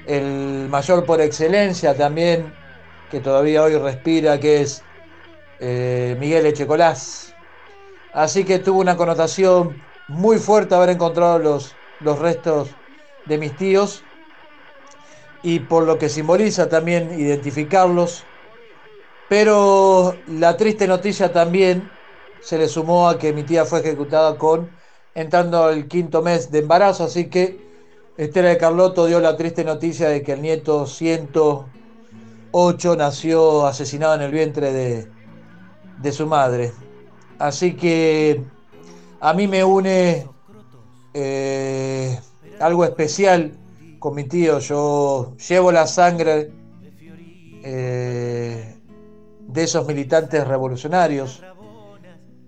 el 0.07 0.69
mayor 0.71 1.05
por 1.05 1.21
excelencia 1.21 1.95
también, 1.95 2.53
que 3.11 3.21
todavía 3.21 3.63
hoy 3.63 3.77
respira, 3.77 4.41
que 4.41 4.63
es 4.63 4.83
eh, 5.61 6.17
Miguel 6.19 6.47
Echecolás. 6.47 7.32
Así 8.13 8.45
que 8.45 8.59
tuvo 8.59 8.81
una 8.81 8.97
connotación 8.97 9.87
muy 10.07 10.39
fuerte 10.39 10.75
haber 10.75 10.91
encontrado 10.91 11.39
los, 11.39 11.79
los 11.99 12.19
restos 12.19 12.79
de 13.25 13.39
mis 13.39 13.57
tíos. 13.57 14.09
Y 15.43 15.61
por 15.61 15.85
lo 15.85 15.99
que 15.99 16.09
simboliza 16.09 16.69
también 16.69 17.11
identificarlos. 17.19 18.29
Pero 19.29 20.23
la 20.27 20.57
triste 20.57 20.87
noticia 20.87 21.33
también 21.33 21.99
se 22.39 22.59
le 22.59 22.69
sumó 22.69 23.09
a 23.09 23.19
que 23.19 23.33
mi 23.33 23.45
tía 23.45 23.65
fue 23.65 23.81
ejecutada 23.81 24.37
con 24.39 24.77
entrando 25.15 25.65
al 25.65 25.89
quinto 25.89 26.23
mes 26.23 26.51
de 26.51 26.61
embarazo, 26.61 27.05
así 27.05 27.29
que 27.31 27.63
Estela 28.17 28.49
de 28.51 28.59
Carlotto 28.59 29.07
dio 29.07 29.21
la 29.21 29.37
triste 29.37 29.65
noticia 29.65 30.09
de 30.09 30.23
que 30.23 30.33
el 30.33 30.43
nieto 30.43 30.87
108 30.87 32.97
nació 32.97 33.67
asesinado 33.67 34.15
en 34.15 34.23
el 34.23 34.33
vientre 34.33 34.73
de, 34.73 35.15
de 35.97 36.13
su 36.13 36.27
madre. 36.27 36.73
Así 37.43 37.75
que 37.75 38.41
a 39.19 39.35
mí 39.35 39.49
me 39.49 39.65
une 39.65 40.29
eh, 41.13 42.17
algo 42.61 42.85
especial 42.85 43.51
con 43.99 44.15
mi 44.15 44.29
tío. 44.29 44.61
Yo 44.61 45.35
llevo 45.49 45.73
la 45.73 45.89
sangre 45.89 46.53
eh, 47.65 48.77
de 49.41 49.63
esos 49.65 49.85
militantes 49.89 50.47
revolucionarios. 50.47 51.43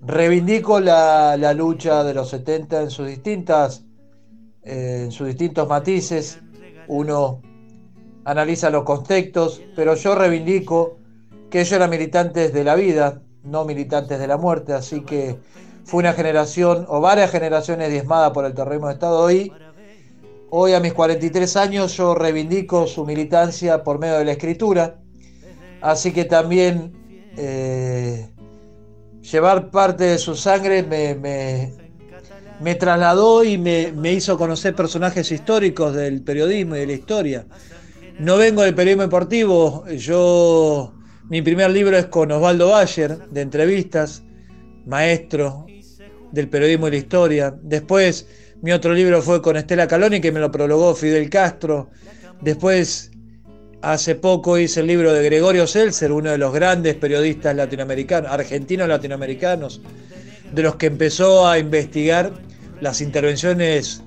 Reivindico 0.02 0.78
la, 0.78 1.52
lucha 1.54 2.04
de 2.04 2.14
los 2.14 2.28
70 2.28 2.83
en 2.83 2.90
sus 2.90 3.09
distintas 3.09 3.85
eh, 4.62 5.02
en 5.07 5.11
sus 5.11 5.26
distintos 5.26 5.68
matices. 5.68 6.38
Uno 6.87 7.42
analiza 8.24 8.70
los 8.70 8.85
contextos, 8.85 9.61
pero 9.74 9.96
yo 9.96 10.14
reivindico 10.14 10.98
que 11.50 11.62
ellos 11.62 11.72
eran 11.72 11.90
militantes 11.90 12.52
de 12.52 12.62
la 12.62 12.76
vida, 12.76 13.23
no 13.44 13.64
militantes 13.64 14.18
de 14.18 14.26
la 14.26 14.37
muerte, 14.37 14.72
así 14.72 15.02
que 15.02 15.37
fue 15.85 16.00
una 16.00 16.12
generación 16.12 16.87
o 16.88 17.00
varias 17.00 17.30
generaciones 17.30 17.90
diezmadas 17.90 18.33
por 18.33 18.44
el 18.44 18.54
terrorismo 18.54 18.88
de 18.88 18.94
Estado. 18.94 19.20
Hoy, 19.20 19.52
hoy 20.50 20.72
a 20.72 20.80
mis 20.80 20.92
43 20.92 21.57
años 21.57 21.96
yo 21.96 22.14
reivindico 22.14 22.87
su 22.87 23.04
militancia 23.04 23.85
por 23.85 23.98
medio 23.98 24.18
de 24.18 24.24
la 24.24 24.33
escritura 24.33 24.98
Así 25.85 26.12
que 26.12 26.24
también 26.24 26.94
eh, 27.37 28.26
llevar 29.20 29.70
parte 29.70 30.04
de 30.04 30.16
su 30.16 30.35
sangre 30.35 30.83
me, 30.83 32.74
trasladó 32.76 33.44
y 33.44 33.59
me, 33.59 34.12
hizo 34.14 34.38
conocer 34.38 34.74
personajes 34.74 35.30
históricos 35.30 35.94
del 35.94 36.22
periodismo 36.22 36.74
y 36.74 36.78
de 36.78 36.87
la 36.87 36.92
historia. 36.94 37.46
No 38.18 38.38
vengo 38.38 38.62
del 38.62 38.74
periodismo 38.74 39.02
deportivo, 39.02 39.87
yo 39.88 40.94
mi 41.28 41.42
primer 41.42 41.70
libro 41.70 41.96
es 41.96 42.06
con 42.06 42.30
Osvaldo 42.32 42.70
Bayer, 42.70 43.18
de 43.30 43.40
entrevistas, 43.40 44.22
maestro 44.87 45.66
del 46.32 46.48
periodismo 46.48 46.88
y 46.88 46.92
la 46.92 46.96
historia. 46.96 47.54
Después 47.62 48.26
mi 48.62 48.72
otro 48.72 48.92
libro 48.92 49.22
fue 49.22 49.40
con 49.40 49.56
Estela 49.56 49.87
Caloni, 49.87 50.20
que 50.20 50.32
me 50.32 50.40
lo 50.40 50.50
prologó 50.50 50.94
Fidel 50.94 51.28
Castro. 51.30 51.90
Después 52.40 53.10
Hace 53.84 54.14
poco 54.14 54.56
hice 54.56 54.80
el 54.80 54.87
libro 54.87 55.12
de 55.12 55.22
Gregorio 55.22 55.66
Seltzer, 55.66 56.10
uno 56.10 56.30
de 56.30 56.38
los 56.38 56.54
grandes 56.54 56.94
periodistas 56.94 57.54
latinoamericanos, 57.54 58.32
argentinos 58.32 58.88
latinoamericanos, 58.88 59.82
de 60.54 60.62
los 60.62 60.76
que 60.76 60.87
empezó 60.87 61.46
a 61.46 61.58
investigar 61.58 62.32
las 62.80 63.02
intervenciones 63.02 64.02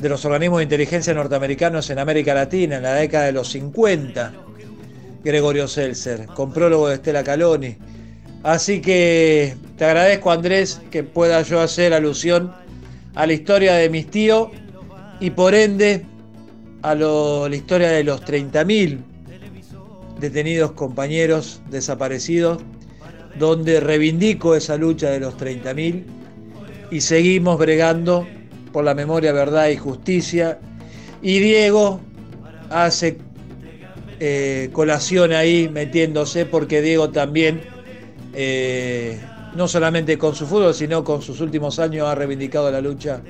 de 0.00 0.08
los 0.08 0.24
organismos 0.24 0.58
de 0.58 0.64
inteligencia 0.64 1.14
norteamericanos 1.14 1.88
en 1.90 2.00
América 2.00 2.34
Latina 2.34 2.78
en 2.78 2.82
la 2.82 2.94
década 2.94 3.26
de 3.26 3.32
los 3.32 3.48
50. 3.50 4.32
Gregorio 5.26 5.66
Seltzer, 5.66 6.26
con 6.26 6.52
prólogo 6.52 6.86
de 6.86 6.94
Estela 6.94 7.24
Caloni. 7.24 7.76
Así 8.44 8.80
que 8.80 9.56
te 9.76 9.84
agradezco 9.84 10.30
Andrés 10.30 10.80
que 10.92 11.02
pueda 11.02 11.42
yo 11.42 11.60
hacer 11.60 11.92
alusión 11.92 12.52
a 13.16 13.26
la 13.26 13.32
historia 13.32 13.74
de 13.74 13.90
mis 13.90 14.08
tíos 14.08 14.50
y 15.18 15.30
por 15.30 15.52
ende 15.56 16.06
a 16.82 16.94
la 16.94 17.56
historia 17.56 17.90
de 17.90 18.04
los 18.04 18.22
30.000 18.22 19.00
detenidos 20.20 20.70
compañeros 20.72 21.60
desaparecidos, 21.70 22.62
donde 23.36 23.80
reivindico 23.80 24.54
esa 24.54 24.76
lucha 24.76 25.10
de 25.10 25.18
los 25.18 25.36
30.000 25.36 26.04
y 26.92 27.00
seguimos 27.00 27.58
bregando 27.58 28.28
por 28.72 28.84
la 28.84 28.94
memoria, 28.94 29.32
verdad 29.32 29.70
y 29.70 29.76
justicia. 29.76 30.60
Y 31.20 31.40
Diego 31.40 31.98
hace 32.70 33.18
eh, 34.18 34.70
colación 34.72 35.32
ahí 35.32 35.68
metiéndose 35.68 36.46
porque 36.46 36.80
Diego 36.80 37.10
también, 37.10 37.60
eh, 38.34 39.18
no 39.54 39.68
solamente 39.68 40.16
con 40.16 40.34
su 40.34 40.46
fútbol, 40.46 40.74
sino 40.74 41.04
con 41.04 41.22
sus 41.22 41.40
últimos 41.40 41.78
años 41.78 42.06
ha 42.08 42.14
reivindicado 42.14 42.70
la 42.70 42.80
lucha 42.80 43.20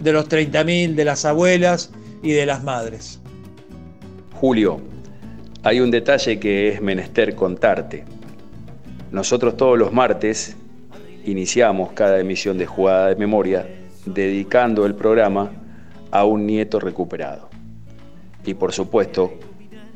de 0.00 0.12
los 0.12 0.28
30.000, 0.28 0.94
de 0.94 1.04
las 1.04 1.24
abuelas 1.24 1.90
y 2.22 2.32
de 2.32 2.46
las 2.46 2.62
madres. 2.62 3.20
Julio, 4.34 4.80
hay 5.62 5.80
un 5.80 5.90
detalle 5.90 6.40
que 6.40 6.68
es 6.68 6.80
menester 6.80 7.34
contarte. 7.34 8.04
Nosotros 9.12 9.56
todos 9.56 9.78
los 9.78 9.92
martes 9.92 10.56
iniciamos 11.26 11.92
cada 11.92 12.18
emisión 12.18 12.56
de 12.56 12.64
Jugada 12.64 13.08
de 13.08 13.16
Memoria 13.16 13.68
dedicando 14.06 14.86
el 14.86 14.94
programa 14.94 15.50
a 16.10 16.24
un 16.24 16.46
nieto 16.46 16.80
recuperado. 16.80 17.50
Y 18.46 18.54
por 18.54 18.72
supuesto 18.72 19.34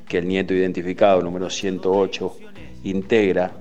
que 0.06 0.18
el 0.18 0.28
nieto 0.28 0.54
identificado 0.54 1.22
número 1.22 1.50
108 1.50 2.36
integra 2.84 3.52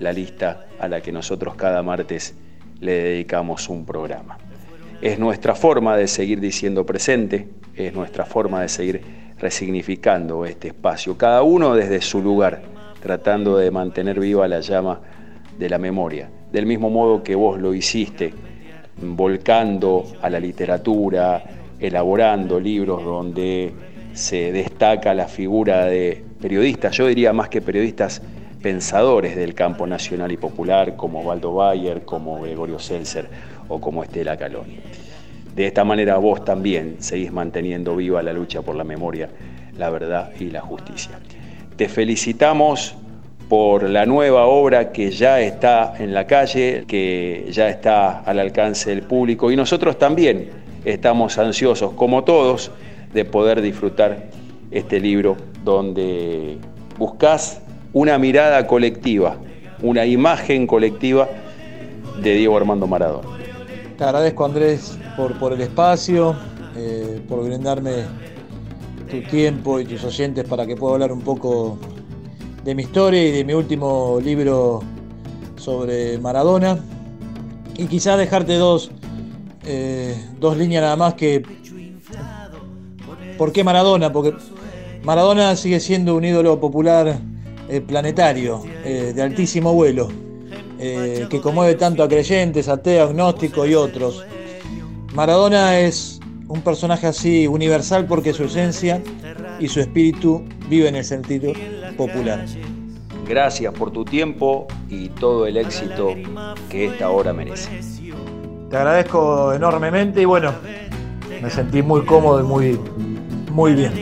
la 0.00 0.12
lista 0.12 0.66
a 0.78 0.88
la 0.88 1.00
que 1.00 1.12
nosotros 1.12 1.54
cada 1.54 1.82
martes 1.82 2.34
le 2.80 3.02
dedicamos 3.02 3.68
un 3.68 3.84
programa. 3.84 4.38
Es 5.00 5.18
nuestra 5.18 5.54
forma 5.54 5.96
de 5.96 6.08
seguir 6.08 6.40
diciendo 6.40 6.84
presente, 6.84 7.48
es 7.74 7.92
nuestra 7.94 8.24
forma 8.24 8.62
de 8.62 8.68
seguir 8.68 9.02
resignificando 9.38 10.44
este 10.44 10.68
espacio, 10.68 11.16
cada 11.16 11.42
uno 11.42 11.74
desde 11.74 12.00
su 12.00 12.20
lugar, 12.20 12.62
tratando 13.00 13.56
de 13.56 13.70
mantener 13.70 14.18
viva 14.18 14.48
la 14.48 14.60
llama 14.60 15.00
de 15.56 15.68
la 15.68 15.78
memoria, 15.78 16.28
del 16.52 16.66
mismo 16.66 16.90
modo 16.90 17.22
que 17.22 17.34
vos 17.34 17.60
lo 17.60 17.74
hiciste, 17.74 18.32
volcando 19.00 20.04
a 20.20 20.28
la 20.30 20.40
literatura, 20.40 21.44
elaborando 21.78 22.58
libros 22.58 23.04
donde 23.04 23.72
se 24.18 24.50
destaca 24.50 25.14
la 25.14 25.28
figura 25.28 25.84
de 25.84 26.24
periodistas, 26.40 26.96
yo 26.96 27.06
diría 27.06 27.32
más 27.32 27.48
que 27.48 27.62
periodistas 27.62 28.20
pensadores 28.60 29.36
del 29.36 29.54
campo 29.54 29.86
nacional 29.86 30.32
y 30.32 30.36
popular, 30.36 30.96
como 30.96 31.20
Waldo 31.20 31.54
Bayer, 31.54 32.02
como 32.02 32.40
Gregorio 32.42 32.80
Seltzer 32.80 33.28
o 33.68 33.80
como 33.80 34.02
Estela 34.02 34.36
Caloni. 34.36 34.80
De 35.54 35.68
esta 35.68 35.84
manera 35.84 36.16
vos 36.16 36.44
también 36.44 36.96
seguís 36.98 37.30
manteniendo 37.30 37.94
viva 37.94 38.20
la 38.20 38.32
lucha 38.32 38.60
por 38.60 38.74
la 38.74 38.82
memoria, 38.82 39.28
la 39.76 39.88
verdad 39.88 40.32
y 40.40 40.50
la 40.50 40.62
justicia. 40.62 41.12
Te 41.76 41.88
felicitamos 41.88 42.96
por 43.48 43.88
la 43.88 44.04
nueva 44.04 44.46
obra 44.46 44.90
que 44.90 45.12
ya 45.12 45.40
está 45.40 45.94
en 45.96 46.12
la 46.12 46.26
calle, 46.26 46.84
que 46.88 47.46
ya 47.50 47.68
está 47.68 48.18
al 48.22 48.40
alcance 48.40 48.90
del 48.90 49.02
público 49.02 49.52
y 49.52 49.56
nosotros 49.56 49.96
también 49.96 50.50
estamos 50.84 51.38
ansiosos, 51.38 51.92
como 51.92 52.24
todos, 52.24 52.72
de 53.12 53.24
poder 53.24 53.60
disfrutar 53.60 54.30
este 54.70 55.00
libro 55.00 55.36
donde 55.64 56.58
buscas 56.98 57.60
una 57.92 58.18
mirada 58.18 58.66
colectiva, 58.66 59.36
una 59.82 60.04
imagen 60.06 60.66
colectiva 60.66 61.28
de 62.22 62.34
Diego 62.34 62.56
Armando 62.56 62.86
Maradona. 62.86 63.28
Te 63.96 64.04
agradezco 64.04 64.44
Andrés 64.44 64.98
por, 65.16 65.52
el 65.52 65.60
espacio, 65.60 66.36
eh, 66.76 67.20
por 67.28 67.44
brindarme 67.44 68.04
tu 69.10 69.20
tiempo 69.22 69.80
y 69.80 69.84
tus 69.84 70.04
oyentes 70.04 70.44
para 70.44 70.66
que 70.66 70.76
pueda 70.76 70.94
hablar 70.94 71.12
un 71.12 71.22
poco 71.22 71.78
de 72.64 72.74
mi 72.74 72.82
historia 72.82 73.26
y 73.26 73.32
de 73.32 73.44
mi 73.44 73.54
último 73.54 74.20
libro 74.22 74.82
sobre 75.56 76.18
Maradona. 76.18 76.78
Y 77.76 77.86
quizás 77.86 78.18
dejarte 78.18 78.54
dos, 78.54 78.90
eh, 79.64 80.14
dos 80.38 80.56
líneas 80.56 80.82
nada 80.82 80.96
más 80.96 81.14
que... 81.14 81.42
¿Por 83.38 83.52
qué 83.52 83.64
Maradona? 83.64 84.12
Porque 84.12 84.34
Maradona 85.02 85.56
sigue 85.56 85.80
siendo 85.80 86.16
un 86.16 86.24
ídolo 86.24 86.60
popular 86.60 87.18
eh, 87.68 87.80
planetario, 87.80 88.62
eh, 88.84 89.12
de 89.14 89.22
altísimo 89.22 89.72
vuelo, 89.72 90.08
que 90.78 91.40
conmueve 91.42 91.74
tanto 91.74 92.04
a 92.04 92.08
creyentes, 92.08 92.68
ateos, 92.68 93.10
agnósticos 93.10 93.68
y 93.68 93.74
otros. 93.74 94.24
Maradona 95.12 95.80
es 95.80 96.20
un 96.48 96.62
personaje 96.62 97.06
así 97.06 97.46
universal 97.46 98.06
porque 98.06 98.32
su 98.32 98.44
esencia 98.44 99.02
y 99.58 99.68
su 99.68 99.80
espíritu 99.80 100.44
vive 100.68 100.88
en 100.88 100.96
el 100.96 101.04
sentido 101.04 101.52
popular. 101.96 102.44
Gracias 103.26 103.74
por 103.74 103.90
tu 103.90 104.04
tiempo 104.04 104.66
y 104.88 105.08
todo 105.10 105.46
el 105.46 105.58
éxito 105.58 106.14
que 106.70 106.86
esta 106.86 107.10
hora 107.10 107.32
merece. 107.32 107.68
Te 108.70 108.76
agradezco 108.76 109.52
enormemente 109.52 110.22
y 110.22 110.24
bueno, 110.24 110.52
me 111.42 111.50
sentí 111.50 111.82
muy 111.82 112.04
cómodo 112.04 112.40
y 112.40 112.42
muy, 112.42 112.80
muy 113.58 113.74
bien. 113.74 113.92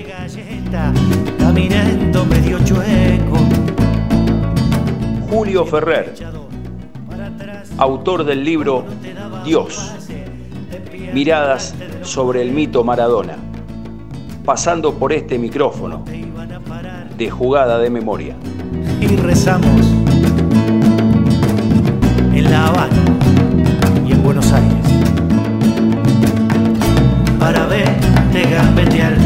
Julio 5.30 5.64
Ferrer, 5.64 6.12
autor 7.78 8.24
del 8.24 8.44
libro 8.44 8.84
Dios, 9.46 9.94
miradas 11.14 11.74
sobre 12.02 12.42
el 12.42 12.50
mito 12.50 12.84
Maradona, 12.84 13.36
pasando 14.44 14.92
por 14.92 15.14
este 15.14 15.38
micrófono 15.38 16.04
de 17.16 17.30
jugada 17.30 17.78
de 17.78 17.88
memoria. 17.88 18.36
Y 19.00 19.06
rezamos 19.06 19.80
en 22.34 22.50
La 22.50 22.66
Habana 22.66 23.04
y 24.06 24.12
en 24.12 24.22
Buenos 24.22 24.52
Aires. 24.52 24.86
Para 27.38 27.64
verte 27.66 28.50
gambetear 28.50 29.25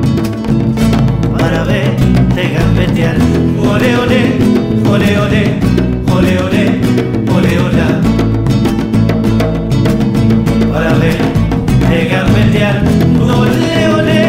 para 1.41 1.63
verte 1.63 2.43
gambetear. 2.53 3.15
Ole, 3.59 3.97
ole, 3.97 4.21
ole, 4.93 5.19
ole, 5.23 5.41
ole, 6.13 6.33
ole, 6.45 6.63
ole, 7.35 7.51
ole. 7.65 7.85
Para 10.71 10.93
verte 11.01 11.99
gambetear. 12.11 12.77
Ole, 13.19 13.87
ole. 13.97 14.20